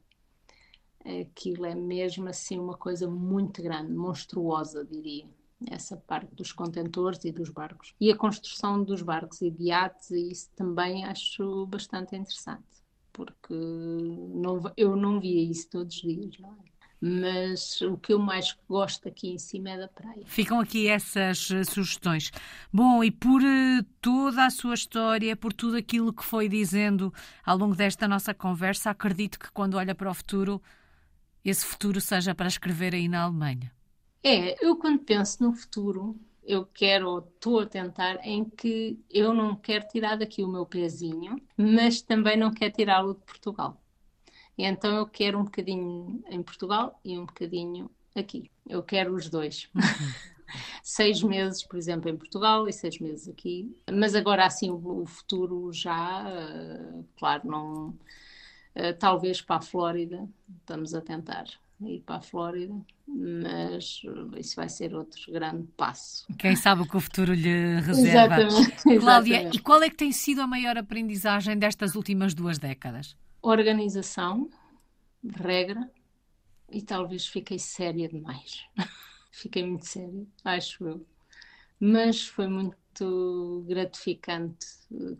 Aquilo 1.05 1.67
é 1.67 1.75
mesmo 1.75 2.29
assim 2.29 2.59
uma 2.59 2.77
coisa 2.77 3.09
muito 3.09 3.63
grande, 3.63 3.93
monstruosa, 3.93 4.85
diria. 4.85 5.27
Essa 5.71 5.97
parte 5.97 6.35
dos 6.35 6.53
contentores 6.53 7.25
e 7.25 7.33
dos 7.33 7.49
barcos. 7.49 7.95
E 7.99 8.11
a 8.11 8.17
construção 8.17 8.83
dos 8.83 9.01
barcos 9.01 9.41
e 9.41 9.51
de 9.51 9.65
iates, 9.65 10.11
isso 10.11 10.51
também 10.55 11.05
acho 11.05 11.67
bastante 11.67 12.15
interessante 12.15 12.77
porque 13.17 13.55
não, 13.55 14.61
eu 14.77 14.95
não 14.95 15.19
via 15.19 15.51
isso 15.51 15.71
todos 15.71 15.97
os 15.97 16.03
dias, 16.03 16.39
não 16.39 16.51
é? 16.51 16.77
Mas 16.99 17.81
o 17.83 17.97
que 17.97 18.13
eu 18.13 18.19
mais 18.19 18.57
gosto 18.69 19.09
aqui 19.09 19.29
em 19.29 19.39
cima 19.39 19.71
é 19.71 19.79
da 19.79 19.89
praia. 19.89 20.23
Ficam 20.27 20.61
aqui 20.61 20.89
essas 20.89 21.51
uh, 21.51 21.65
sugestões. 21.65 22.31
Bom, 22.73 23.05
e 23.05 23.11
por 23.11 23.43
uh, 23.43 23.83
toda 24.01 24.47
a 24.47 24.51
sua 24.51 24.75
história, 24.75 25.37
por 25.37 25.53
tudo 25.53 25.77
aquilo 25.77 26.13
que 26.13 26.25
foi 26.25 26.49
dizendo 26.49 27.13
ao 27.45 27.57
longo 27.57 27.75
desta 27.75 28.09
nossa 28.09 28.33
conversa, 28.33 28.91
acredito 28.91 29.39
que 29.39 29.53
quando 29.53 29.75
olha 29.75 29.95
para 29.95 30.11
o 30.11 30.15
futuro, 30.15 30.61
esse 31.45 31.65
futuro 31.65 32.01
seja 32.01 32.35
para 32.35 32.49
escrever 32.49 32.95
aí 32.95 33.09
na 33.09 33.23
Alemanha. 33.23 33.76
É, 34.23 34.65
eu 34.65 34.77
quando 34.77 34.99
penso 35.01 35.43
no 35.43 35.53
futuro, 35.53 36.19
eu 36.45 36.65
quero, 36.67 37.19
estou 37.19 37.61
a 37.61 37.67
tentar, 37.67 38.19
em 38.25 38.45
que 38.45 38.99
eu 39.11 39.35
não 39.35 39.57
quero 39.57 39.87
tirar 39.89 40.17
daqui 40.17 40.43
o 40.43 40.49
meu 40.49 40.65
pezinho, 40.65 41.41
mas 41.57 42.01
também 42.03 42.37
não 42.37 42.53
quero 42.53 42.73
tirá-lo 42.73 43.15
de 43.15 43.21
Portugal. 43.21 43.81
E 44.57 44.65
então 44.65 44.97
eu 44.97 45.07
quero 45.07 45.39
um 45.39 45.45
bocadinho 45.45 46.23
em 46.29 46.43
Portugal 46.43 46.99
e 47.05 47.19
um 47.19 47.27
bocadinho 47.27 47.91
aqui. 48.15 48.51
Eu 48.67 48.83
quero 48.83 49.15
os 49.15 49.29
dois. 49.29 49.69
seis 50.83 51.23
meses, 51.23 51.63
por 51.63 51.77
exemplo, 51.77 52.09
em 52.09 52.17
Portugal 52.17 52.69
e 52.69 52.73
seis 52.73 52.99
meses 52.99 53.29
aqui. 53.29 53.77
Mas 53.93 54.15
agora, 54.15 54.47
assim, 54.47 54.71
o, 54.71 55.05
futuro 55.05 55.73
já, 55.73 56.25
uh, 56.25 57.05
claro, 57.19 57.47
não. 57.47 57.89
Uh, 58.75 58.93
talvez 58.99 59.41
para 59.41 59.57
a 59.57 59.61
Flórida, 59.61 60.29
estamos 60.61 60.95
a 60.95 61.01
tentar. 61.01 61.47
Ir 61.81 62.01
para 62.01 62.17
a 62.17 62.21
Flórida, 62.21 62.75
mas 63.07 64.03
isso 64.39 64.57
vai 64.57 64.69
ser 64.69 64.95
outro 64.95 65.33
grande 65.33 65.67
passo. 65.77 66.27
Quem 66.39 66.57
sabe 66.57 66.83
o 66.83 66.87
que 66.87 66.97
o 66.97 67.01
futuro 67.01 67.35
lhe 67.35 67.81
reserva. 67.81 68.43
Exatamente. 68.43 68.83
Cláudia, 69.01 69.35
exatamente. 69.35 69.57
e 69.59 69.61
qual 69.61 69.83
é 69.83 69.91
que 69.91 69.97
tem 69.97 70.13
sido 70.13 70.41
a 70.41 70.47
maior 70.47 70.77
aprendizagem 70.79 71.59
destas 71.59 71.95
últimas 71.95 72.35
duas 72.35 72.59
décadas? 72.59 73.17
Organização, 73.43 74.49
regra, 75.25 75.91
e 76.71 76.83
talvez 76.83 77.27
fiquei 77.27 77.59
séria 77.59 78.09
demais. 78.09 78.65
fiquei 79.31 79.65
muito 79.65 79.87
séria, 79.87 80.27
acho 80.45 80.85
eu. 80.85 81.07
Mas 81.79 82.27
foi 82.27 82.49
muito 82.49 83.65
gratificante 83.69 84.67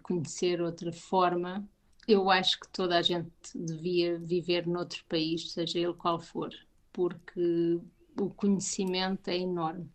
conhecer 0.03 0.63
outra 0.63 0.91
forma 0.91 1.69
eu 2.07 2.31
acho 2.31 2.61
que 2.61 2.69
toda 2.69 2.97
a 2.97 3.03
gente 3.03 3.31
devia 3.55 4.19
viver 4.19 4.67
noutro 4.67 5.05
país, 5.09 5.53
seja 5.53 5.79
ele 5.79 5.95
qual 5.95 6.21
for, 6.21 6.51
porque 6.93 7.81
o 8.19 8.31
conhecimento 8.31 9.29
é 9.29 9.39
enorme 9.39 9.91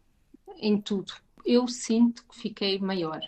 em 0.57 0.79
tudo. 0.79 1.13
Eu 1.45 1.67
sinto 1.67 2.25
que 2.27 2.35
fiquei 2.35 2.79
maior. 2.79 3.21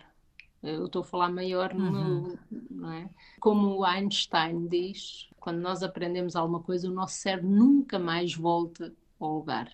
Eu 0.62 0.86
estou 0.86 1.02
a 1.02 1.06
falar 1.06 1.30
maior 1.30 1.74
no 1.74 1.92
uhum. 1.92 2.38
não 2.70 2.92
é? 2.92 3.10
Como 3.40 3.78
o 3.78 3.84
Einstein 3.84 4.68
diz, 4.68 5.28
quando 5.40 5.60
nós 5.60 5.84
aprendemos 5.84 6.36
alguma 6.36 6.62
coisa, 6.62 6.90
o 6.90 6.94
nosso 6.94 7.16
cérebro 7.16 7.50
nunca 7.50 8.00
mais 8.00 8.34
volta 8.34 8.94
ao 9.20 9.38
lugar. 9.38 9.74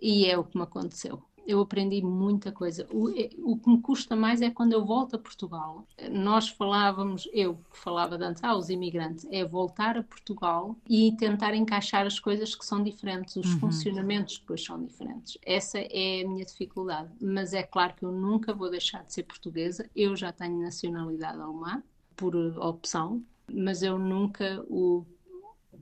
E 0.00 0.26
é 0.26 0.36
o 0.36 0.44
que 0.44 0.56
me 0.56 0.64
aconteceu 0.64 1.22
eu 1.46 1.60
aprendi 1.60 2.02
muita 2.02 2.50
coisa. 2.50 2.86
O, 2.90 3.10
é, 3.10 3.30
o, 3.38 3.56
que 3.56 3.68
me 3.68 3.80
custa 3.80 4.16
mais 4.16 4.40
é 4.40 4.50
quando 4.50 4.72
eu 4.72 4.84
volto 4.84 5.16
a 5.16 5.18
Portugal. 5.18 5.86
Nós 6.10 6.48
falávamos, 6.48 7.28
eu 7.32 7.54
que 7.70 7.78
falava 7.78 8.16
antes, 8.16 8.42
ah, 8.42 8.56
os 8.56 8.70
imigrantes, 8.70 9.26
é 9.30 9.44
voltar 9.44 9.96
a 9.96 10.02
Portugal 10.02 10.76
e 10.88 11.12
tentar 11.16 11.54
encaixar 11.54 12.06
as 12.06 12.18
coisas 12.18 12.54
que 12.54 12.64
são 12.64 12.82
diferentes, 12.82 13.36
os 13.36 13.52
uhum. 13.54 13.60
funcionamentos 13.60 14.38
depois 14.38 14.64
são 14.64 14.82
diferentes. 14.82 15.38
Essa 15.44 15.78
é 15.78 16.22
a 16.22 16.28
minha 16.28 16.44
dificuldade. 16.44 17.10
Mas 17.20 17.52
é 17.52 17.62
claro 17.62 17.94
que 17.94 18.04
eu 18.04 18.12
nunca 18.12 18.52
vou 18.52 18.70
deixar 18.70 19.04
de 19.04 19.12
ser 19.12 19.24
portuguesa, 19.24 19.88
eu 19.94 20.16
já 20.16 20.32
tenho 20.32 20.60
nacionalidade 20.60 21.40
alemã, 21.40 21.82
por 22.16 22.34
opção, 22.58 23.22
mas 23.52 23.82
eu 23.82 23.98
nunca. 23.98 24.64
O 24.68 25.04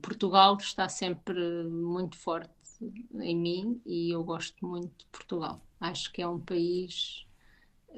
Portugal 0.01 0.57
está 0.57 0.89
sempre 0.89 1.63
muito 1.63 2.17
forte 2.17 2.51
em 3.21 3.35
mim 3.35 3.81
e 3.85 4.11
eu 4.11 4.23
gosto 4.23 4.65
muito 4.65 4.93
de 4.97 5.05
Portugal. 5.11 5.61
Acho 5.79 6.11
que 6.11 6.21
é 6.21 6.27
um 6.27 6.39
país, 6.39 7.25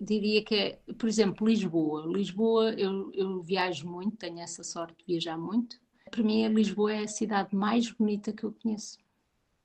diria 0.01 0.43
que 0.43 0.55
é, 0.55 0.79
por 0.97 1.07
exemplo, 1.07 1.47
Lisboa. 1.47 2.05
Lisboa, 2.07 2.73
eu, 2.73 3.11
eu 3.13 3.41
viajo 3.41 3.87
muito, 3.87 4.17
tenho 4.17 4.39
essa 4.39 4.63
sorte 4.63 4.97
de 4.99 5.13
viajar 5.13 5.37
muito. 5.37 5.79
Para 6.09 6.23
mim, 6.23 6.47
Lisboa 6.47 6.93
é 6.93 7.03
a 7.03 7.07
cidade 7.07 7.55
mais 7.55 7.91
bonita 7.91 8.31
que 8.31 8.43
eu 8.43 8.51
conheço. 8.53 8.97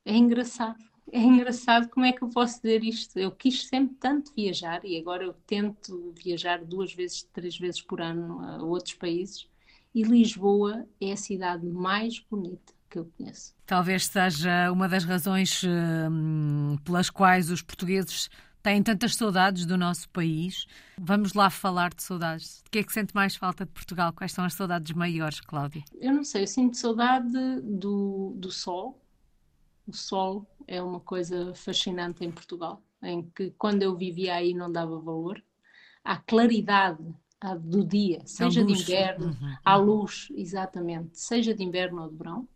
É 0.05 0.17
engraçado. 0.17 0.79
É 1.13 1.19
engraçado 1.19 1.89
como 1.89 2.07
é 2.07 2.13
que 2.13 2.23
eu 2.23 2.29
posso 2.29 2.63
dizer 2.63 2.85
isto. 2.85 3.19
Eu 3.19 3.33
quis 3.33 3.67
sempre 3.67 3.97
tanto 3.97 4.33
viajar 4.33 4.85
e 4.85 4.97
agora 4.97 5.25
eu 5.25 5.35
tento 5.45 6.15
viajar 6.15 6.65
duas 6.65 6.95
vezes, 6.95 7.25
três 7.33 7.59
vezes 7.59 7.83
por 7.83 8.01
ano 8.01 8.39
a 8.39 8.63
outros 8.63 8.95
países. 8.95 9.49
E 9.93 10.05
Lisboa 10.05 10.87
é 11.01 11.11
a 11.11 11.17
cidade 11.17 11.67
mais 11.67 12.21
bonita 12.21 12.73
que 12.91 12.99
eu 12.99 13.11
conheço. 13.17 13.55
Talvez 13.65 14.07
seja 14.07 14.71
uma 14.73 14.89
das 14.89 15.05
razões 15.05 15.63
hum, 15.65 16.77
pelas 16.85 17.09
quais 17.09 17.51
os 17.51 17.63
portugueses 17.63 18.29
têm 18.63 18.83
tantas 18.83 19.15
saudades 19.15 19.65
do 19.65 19.79
nosso 19.79 20.09
país. 20.11 20.67
Vamos 20.99 21.33
lá 21.33 21.49
falar 21.49 21.95
de 21.95 22.03
saudades. 22.03 22.63
De 22.65 22.71
que 22.71 22.79
é 22.81 22.83
que 22.83 22.93
sente 22.93 23.15
mais 23.15 23.37
falta 23.37 23.65
de 23.65 23.71
Portugal? 23.71 24.13
Quais 24.13 24.33
são 24.33 24.45
as 24.45 24.55
saudades 24.55 24.93
maiores, 24.93 25.41
Cláudia? 25.41 25.83
Eu 26.01 26.13
não 26.13 26.25
sei, 26.25 26.43
eu 26.43 26.47
sinto 26.47 26.77
saudade 26.77 27.31
do, 27.63 28.35
do 28.37 28.51
sol. 28.51 29.01
O 29.87 29.93
sol 29.93 30.47
é 30.67 30.83
uma 30.83 31.01
coisa 31.01 31.55
fascinante 31.55 32.25
em 32.25 32.31
Portugal, 32.31 32.83
em 33.03 33.23
que 33.35 33.53
quando 33.57 33.83
eu 33.83 33.97
vivia 33.97 34.35
aí 34.35 34.53
não 34.53 34.71
dava 34.71 34.99
valor. 34.99 35.43
A 36.05 36.17
claridade 36.17 37.05
do 37.61 37.85
dia, 37.85 38.23
seja 38.27 38.63
de 38.63 38.73
inverno, 38.73 39.27
uhum. 39.27 39.55
à 39.65 39.77
luz, 39.77 40.29
exatamente, 40.35 41.19
seja 41.19 41.55
de 41.55 41.63
inverno 41.63 42.03
ou 42.03 42.11
de 42.11 42.17
verão, 42.17 42.49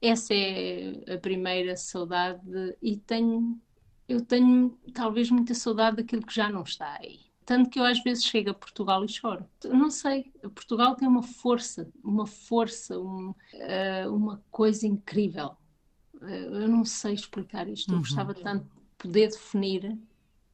essa 0.00 0.34
é 0.34 1.14
a 1.14 1.18
primeira 1.18 1.76
saudade 1.76 2.40
e 2.82 2.96
tenho, 2.96 3.60
eu 4.08 4.20
tenho 4.20 4.78
talvez 4.92 5.30
muita 5.30 5.54
saudade 5.54 5.96
daquilo 5.96 6.24
que 6.24 6.34
já 6.34 6.48
não 6.48 6.62
está 6.62 6.96
aí. 7.00 7.20
Tanto 7.44 7.70
que 7.70 7.78
eu 7.78 7.84
às 7.84 8.02
vezes 8.02 8.24
chego 8.24 8.50
a 8.50 8.54
Portugal 8.54 9.04
e 9.04 9.08
choro. 9.08 9.48
Eu 9.62 9.76
não 9.76 9.88
sei, 9.88 10.32
Portugal 10.54 10.96
tem 10.96 11.06
uma 11.06 11.22
força, 11.22 11.88
uma 12.02 12.26
força, 12.26 12.98
um, 12.98 13.30
uh, 13.30 14.12
uma 14.12 14.42
coisa 14.50 14.84
incrível. 14.84 15.56
Uh, 16.14 16.26
eu 16.26 16.68
não 16.68 16.84
sei 16.84 17.14
explicar 17.14 17.68
isto. 17.68 17.90
Eu 17.90 17.94
uhum. 17.96 18.00
gostava 18.00 18.34
tanto 18.34 18.64
de 18.64 18.70
poder 18.98 19.28
definir 19.28 19.96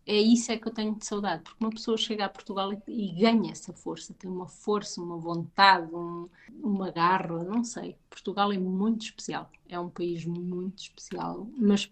é 0.06 0.16
isso 0.16 0.50
é 0.50 0.58
que 0.58 0.66
eu 0.66 0.72
tenho 0.72 0.96
de 0.96 1.06
saudade, 1.06 1.42
porque 1.44 1.64
uma 1.64 1.70
pessoa 1.70 1.96
chega 1.96 2.24
a 2.24 2.28
Portugal 2.28 2.72
e, 2.72 2.78
e 2.88 3.12
ganha 3.12 3.52
essa 3.52 3.72
força, 3.72 4.12
tem 4.14 4.30
uma 4.30 4.48
força, 4.48 5.00
uma 5.00 5.16
vontade, 5.16 5.94
um, 5.94 6.28
uma 6.60 6.90
garra, 6.90 7.44
não 7.44 7.62
sei. 7.62 7.96
Portugal 8.10 8.52
é 8.52 8.58
muito 8.58 9.04
especial, 9.04 9.50
é 9.68 9.78
um 9.78 9.88
país 9.88 10.24
muito 10.24 10.82
especial, 10.82 11.48
mas 11.56 11.90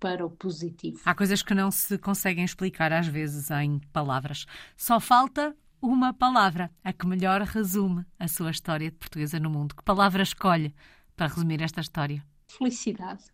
para 0.00 0.24
o 0.24 0.30
positivo. 0.30 1.00
Há 1.04 1.14
coisas 1.14 1.42
que 1.42 1.54
não 1.54 1.70
se 1.70 1.98
conseguem 1.98 2.44
explicar 2.44 2.92
às 2.92 3.06
vezes 3.06 3.50
em 3.50 3.80
palavras. 3.92 4.46
Só 4.76 5.00
falta 5.00 5.56
uma 5.80 6.12
palavra, 6.12 6.70
a 6.82 6.92
que 6.92 7.06
melhor 7.06 7.42
resume 7.42 8.04
a 8.18 8.26
sua 8.26 8.50
história 8.50 8.90
de 8.90 8.96
portuguesa 8.96 9.38
no 9.38 9.50
mundo. 9.50 9.74
Que 9.74 9.82
palavra 9.82 10.22
escolhe 10.22 10.74
para 11.16 11.28
resumir 11.28 11.62
esta 11.62 11.80
história? 11.80 12.24
Felicidade. 12.48 13.24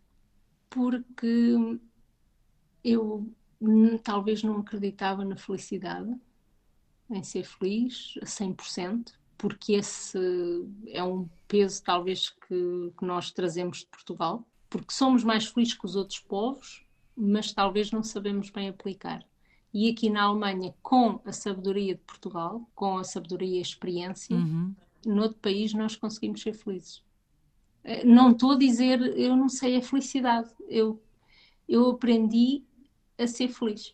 Porque 0.69 1.79
eu 2.83 3.31
talvez 4.03 4.43
não 4.43 4.57
acreditava 4.57 5.23
na 5.23 5.35
felicidade, 5.35 6.13
em 7.09 7.23
ser 7.23 7.43
feliz 7.43 8.13
a 8.21 8.25
100%, 8.25 9.13
porque 9.37 9.73
esse 9.73 10.17
é 10.87 11.03
um 11.03 11.29
peso 11.47 11.83
talvez 11.83 12.29
que, 12.29 12.93
que 12.97 13.05
nós 13.05 13.31
trazemos 13.31 13.79
de 13.79 13.87
Portugal, 13.87 14.47
porque 14.69 14.93
somos 14.93 15.23
mais 15.23 15.47
felizes 15.47 15.73
que 15.73 15.85
os 15.85 15.95
outros 15.95 16.19
povos, 16.19 16.85
mas 17.15 17.53
talvez 17.53 17.91
não 17.91 18.03
sabemos 18.03 18.49
bem 18.49 18.69
aplicar. 18.69 19.25
E 19.73 19.89
aqui 19.89 20.09
na 20.09 20.23
Alemanha, 20.23 20.73
com 20.81 21.19
a 21.25 21.31
sabedoria 21.31 21.95
de 21.95 22.01
Portugal, 22.01 22.67
com 22.73 22.97
a 22.97 23.03
sabedoria 23.03 23.55
e 23.55 23.59
a 23.59 23.61
experiência, 23.61 24.35
uhum. 24.35 24.73
noutro 25.05 25.37
país 25.39 25.73
nós 25.73 25.95
conseguimos 25.95 26.41
ser 26.41 26.53
felizes. 26.53 27.03
Eh, 27.83 28.05
não 28.05 28.31
estou 28.31 28.51
a 28.51 28.57
dizer, 28.57 29.01
eu 29.17 29.35
não 29.35 29.49
sei 29.49 29.77
a 29.77 29.81
felicidade. 29.81 30.49
Eu, 30.67 31.01
eu 31.67 31.89
aprendi 31.89 32.63
a 33.17 33.27
ser 33.27 33.47
feliz. 33.49 33.93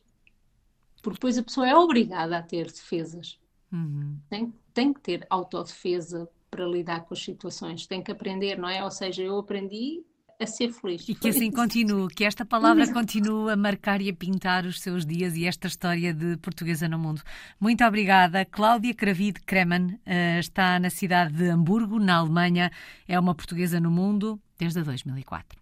Porque 1.01 1.15
depois 1.15 1.37
a 1.37 1.43
pessoa 1.43 1.67
é 1.67 1.75
obrigada 1.75 2.37
a 2.37 2.43
ter 2.43 2.67
defesas. 2.67 3.39
Uhum. 3.71 4.17
Tem, 4.29 4.53
tem 4.73 4.93
que 4.93 4.99
ter 4.99 5.25
autodefesa 5.29 6.29
para 6.49 6.65
lidar 6.65 7.05
com 7.05 7.13
as 7.13 7.23
situações. 7.23 7.87
Tem 7.87 8.03
que 8.03 8.11
aprender, 8.11 8.57
não 8.57 8.69
é? 8.69 8.83
Ou 8.83 8.91
seja, 8.91 9.23
eu 9.23 9.39
aprendi 9.39 10.03
a 10.39 10.45
ser 10.45 10.71
feliz. 10.71 11.07
E 11.07 11.15
que 11.15 11.29
assim 11.29 11.51
continue, 11.51 12.07
que 12.09 12.23
esta 12.23 12.43
palavra 12.43 12.91
continue 12.91 13.51
a 13.51 13.55
marcar 13.55 14.01
e 14.01 14.09
a 14.09 14.13
pintar 14.13 14.65
os 14.65 14.81
seus 14.81 15.05
dias 15.05 15.35
e 15.35 15.45
esta 15.45 15.67
história 15.67 16.13
de 16.13 16.37
portuguesa 16.37 16.89
no 16.89 16.97
mundo. 16.97 17.21
Muito 17.59 17.83
obrigada. 17.85 18.43
Cláudia 18.43 18.93
Cravide 18.93 19.39
Kremen 19.41 19.99
uh, 20.05 20.39
está 20.39 20.79
na 20.79 20.89
cidade 20.89 21.33
de 21.33 21.49
Hamburgo, 21.49 21.99
na 21.99 22.17
Alemanha. 22.17 22.71
É 23.07 23.19
uma 23.19 23.35
portuguesa 23.35 23.79
no 23.79 23.91
mundo 23.91 24.39
desde 24.57 24.81
2004. 24.83 25.60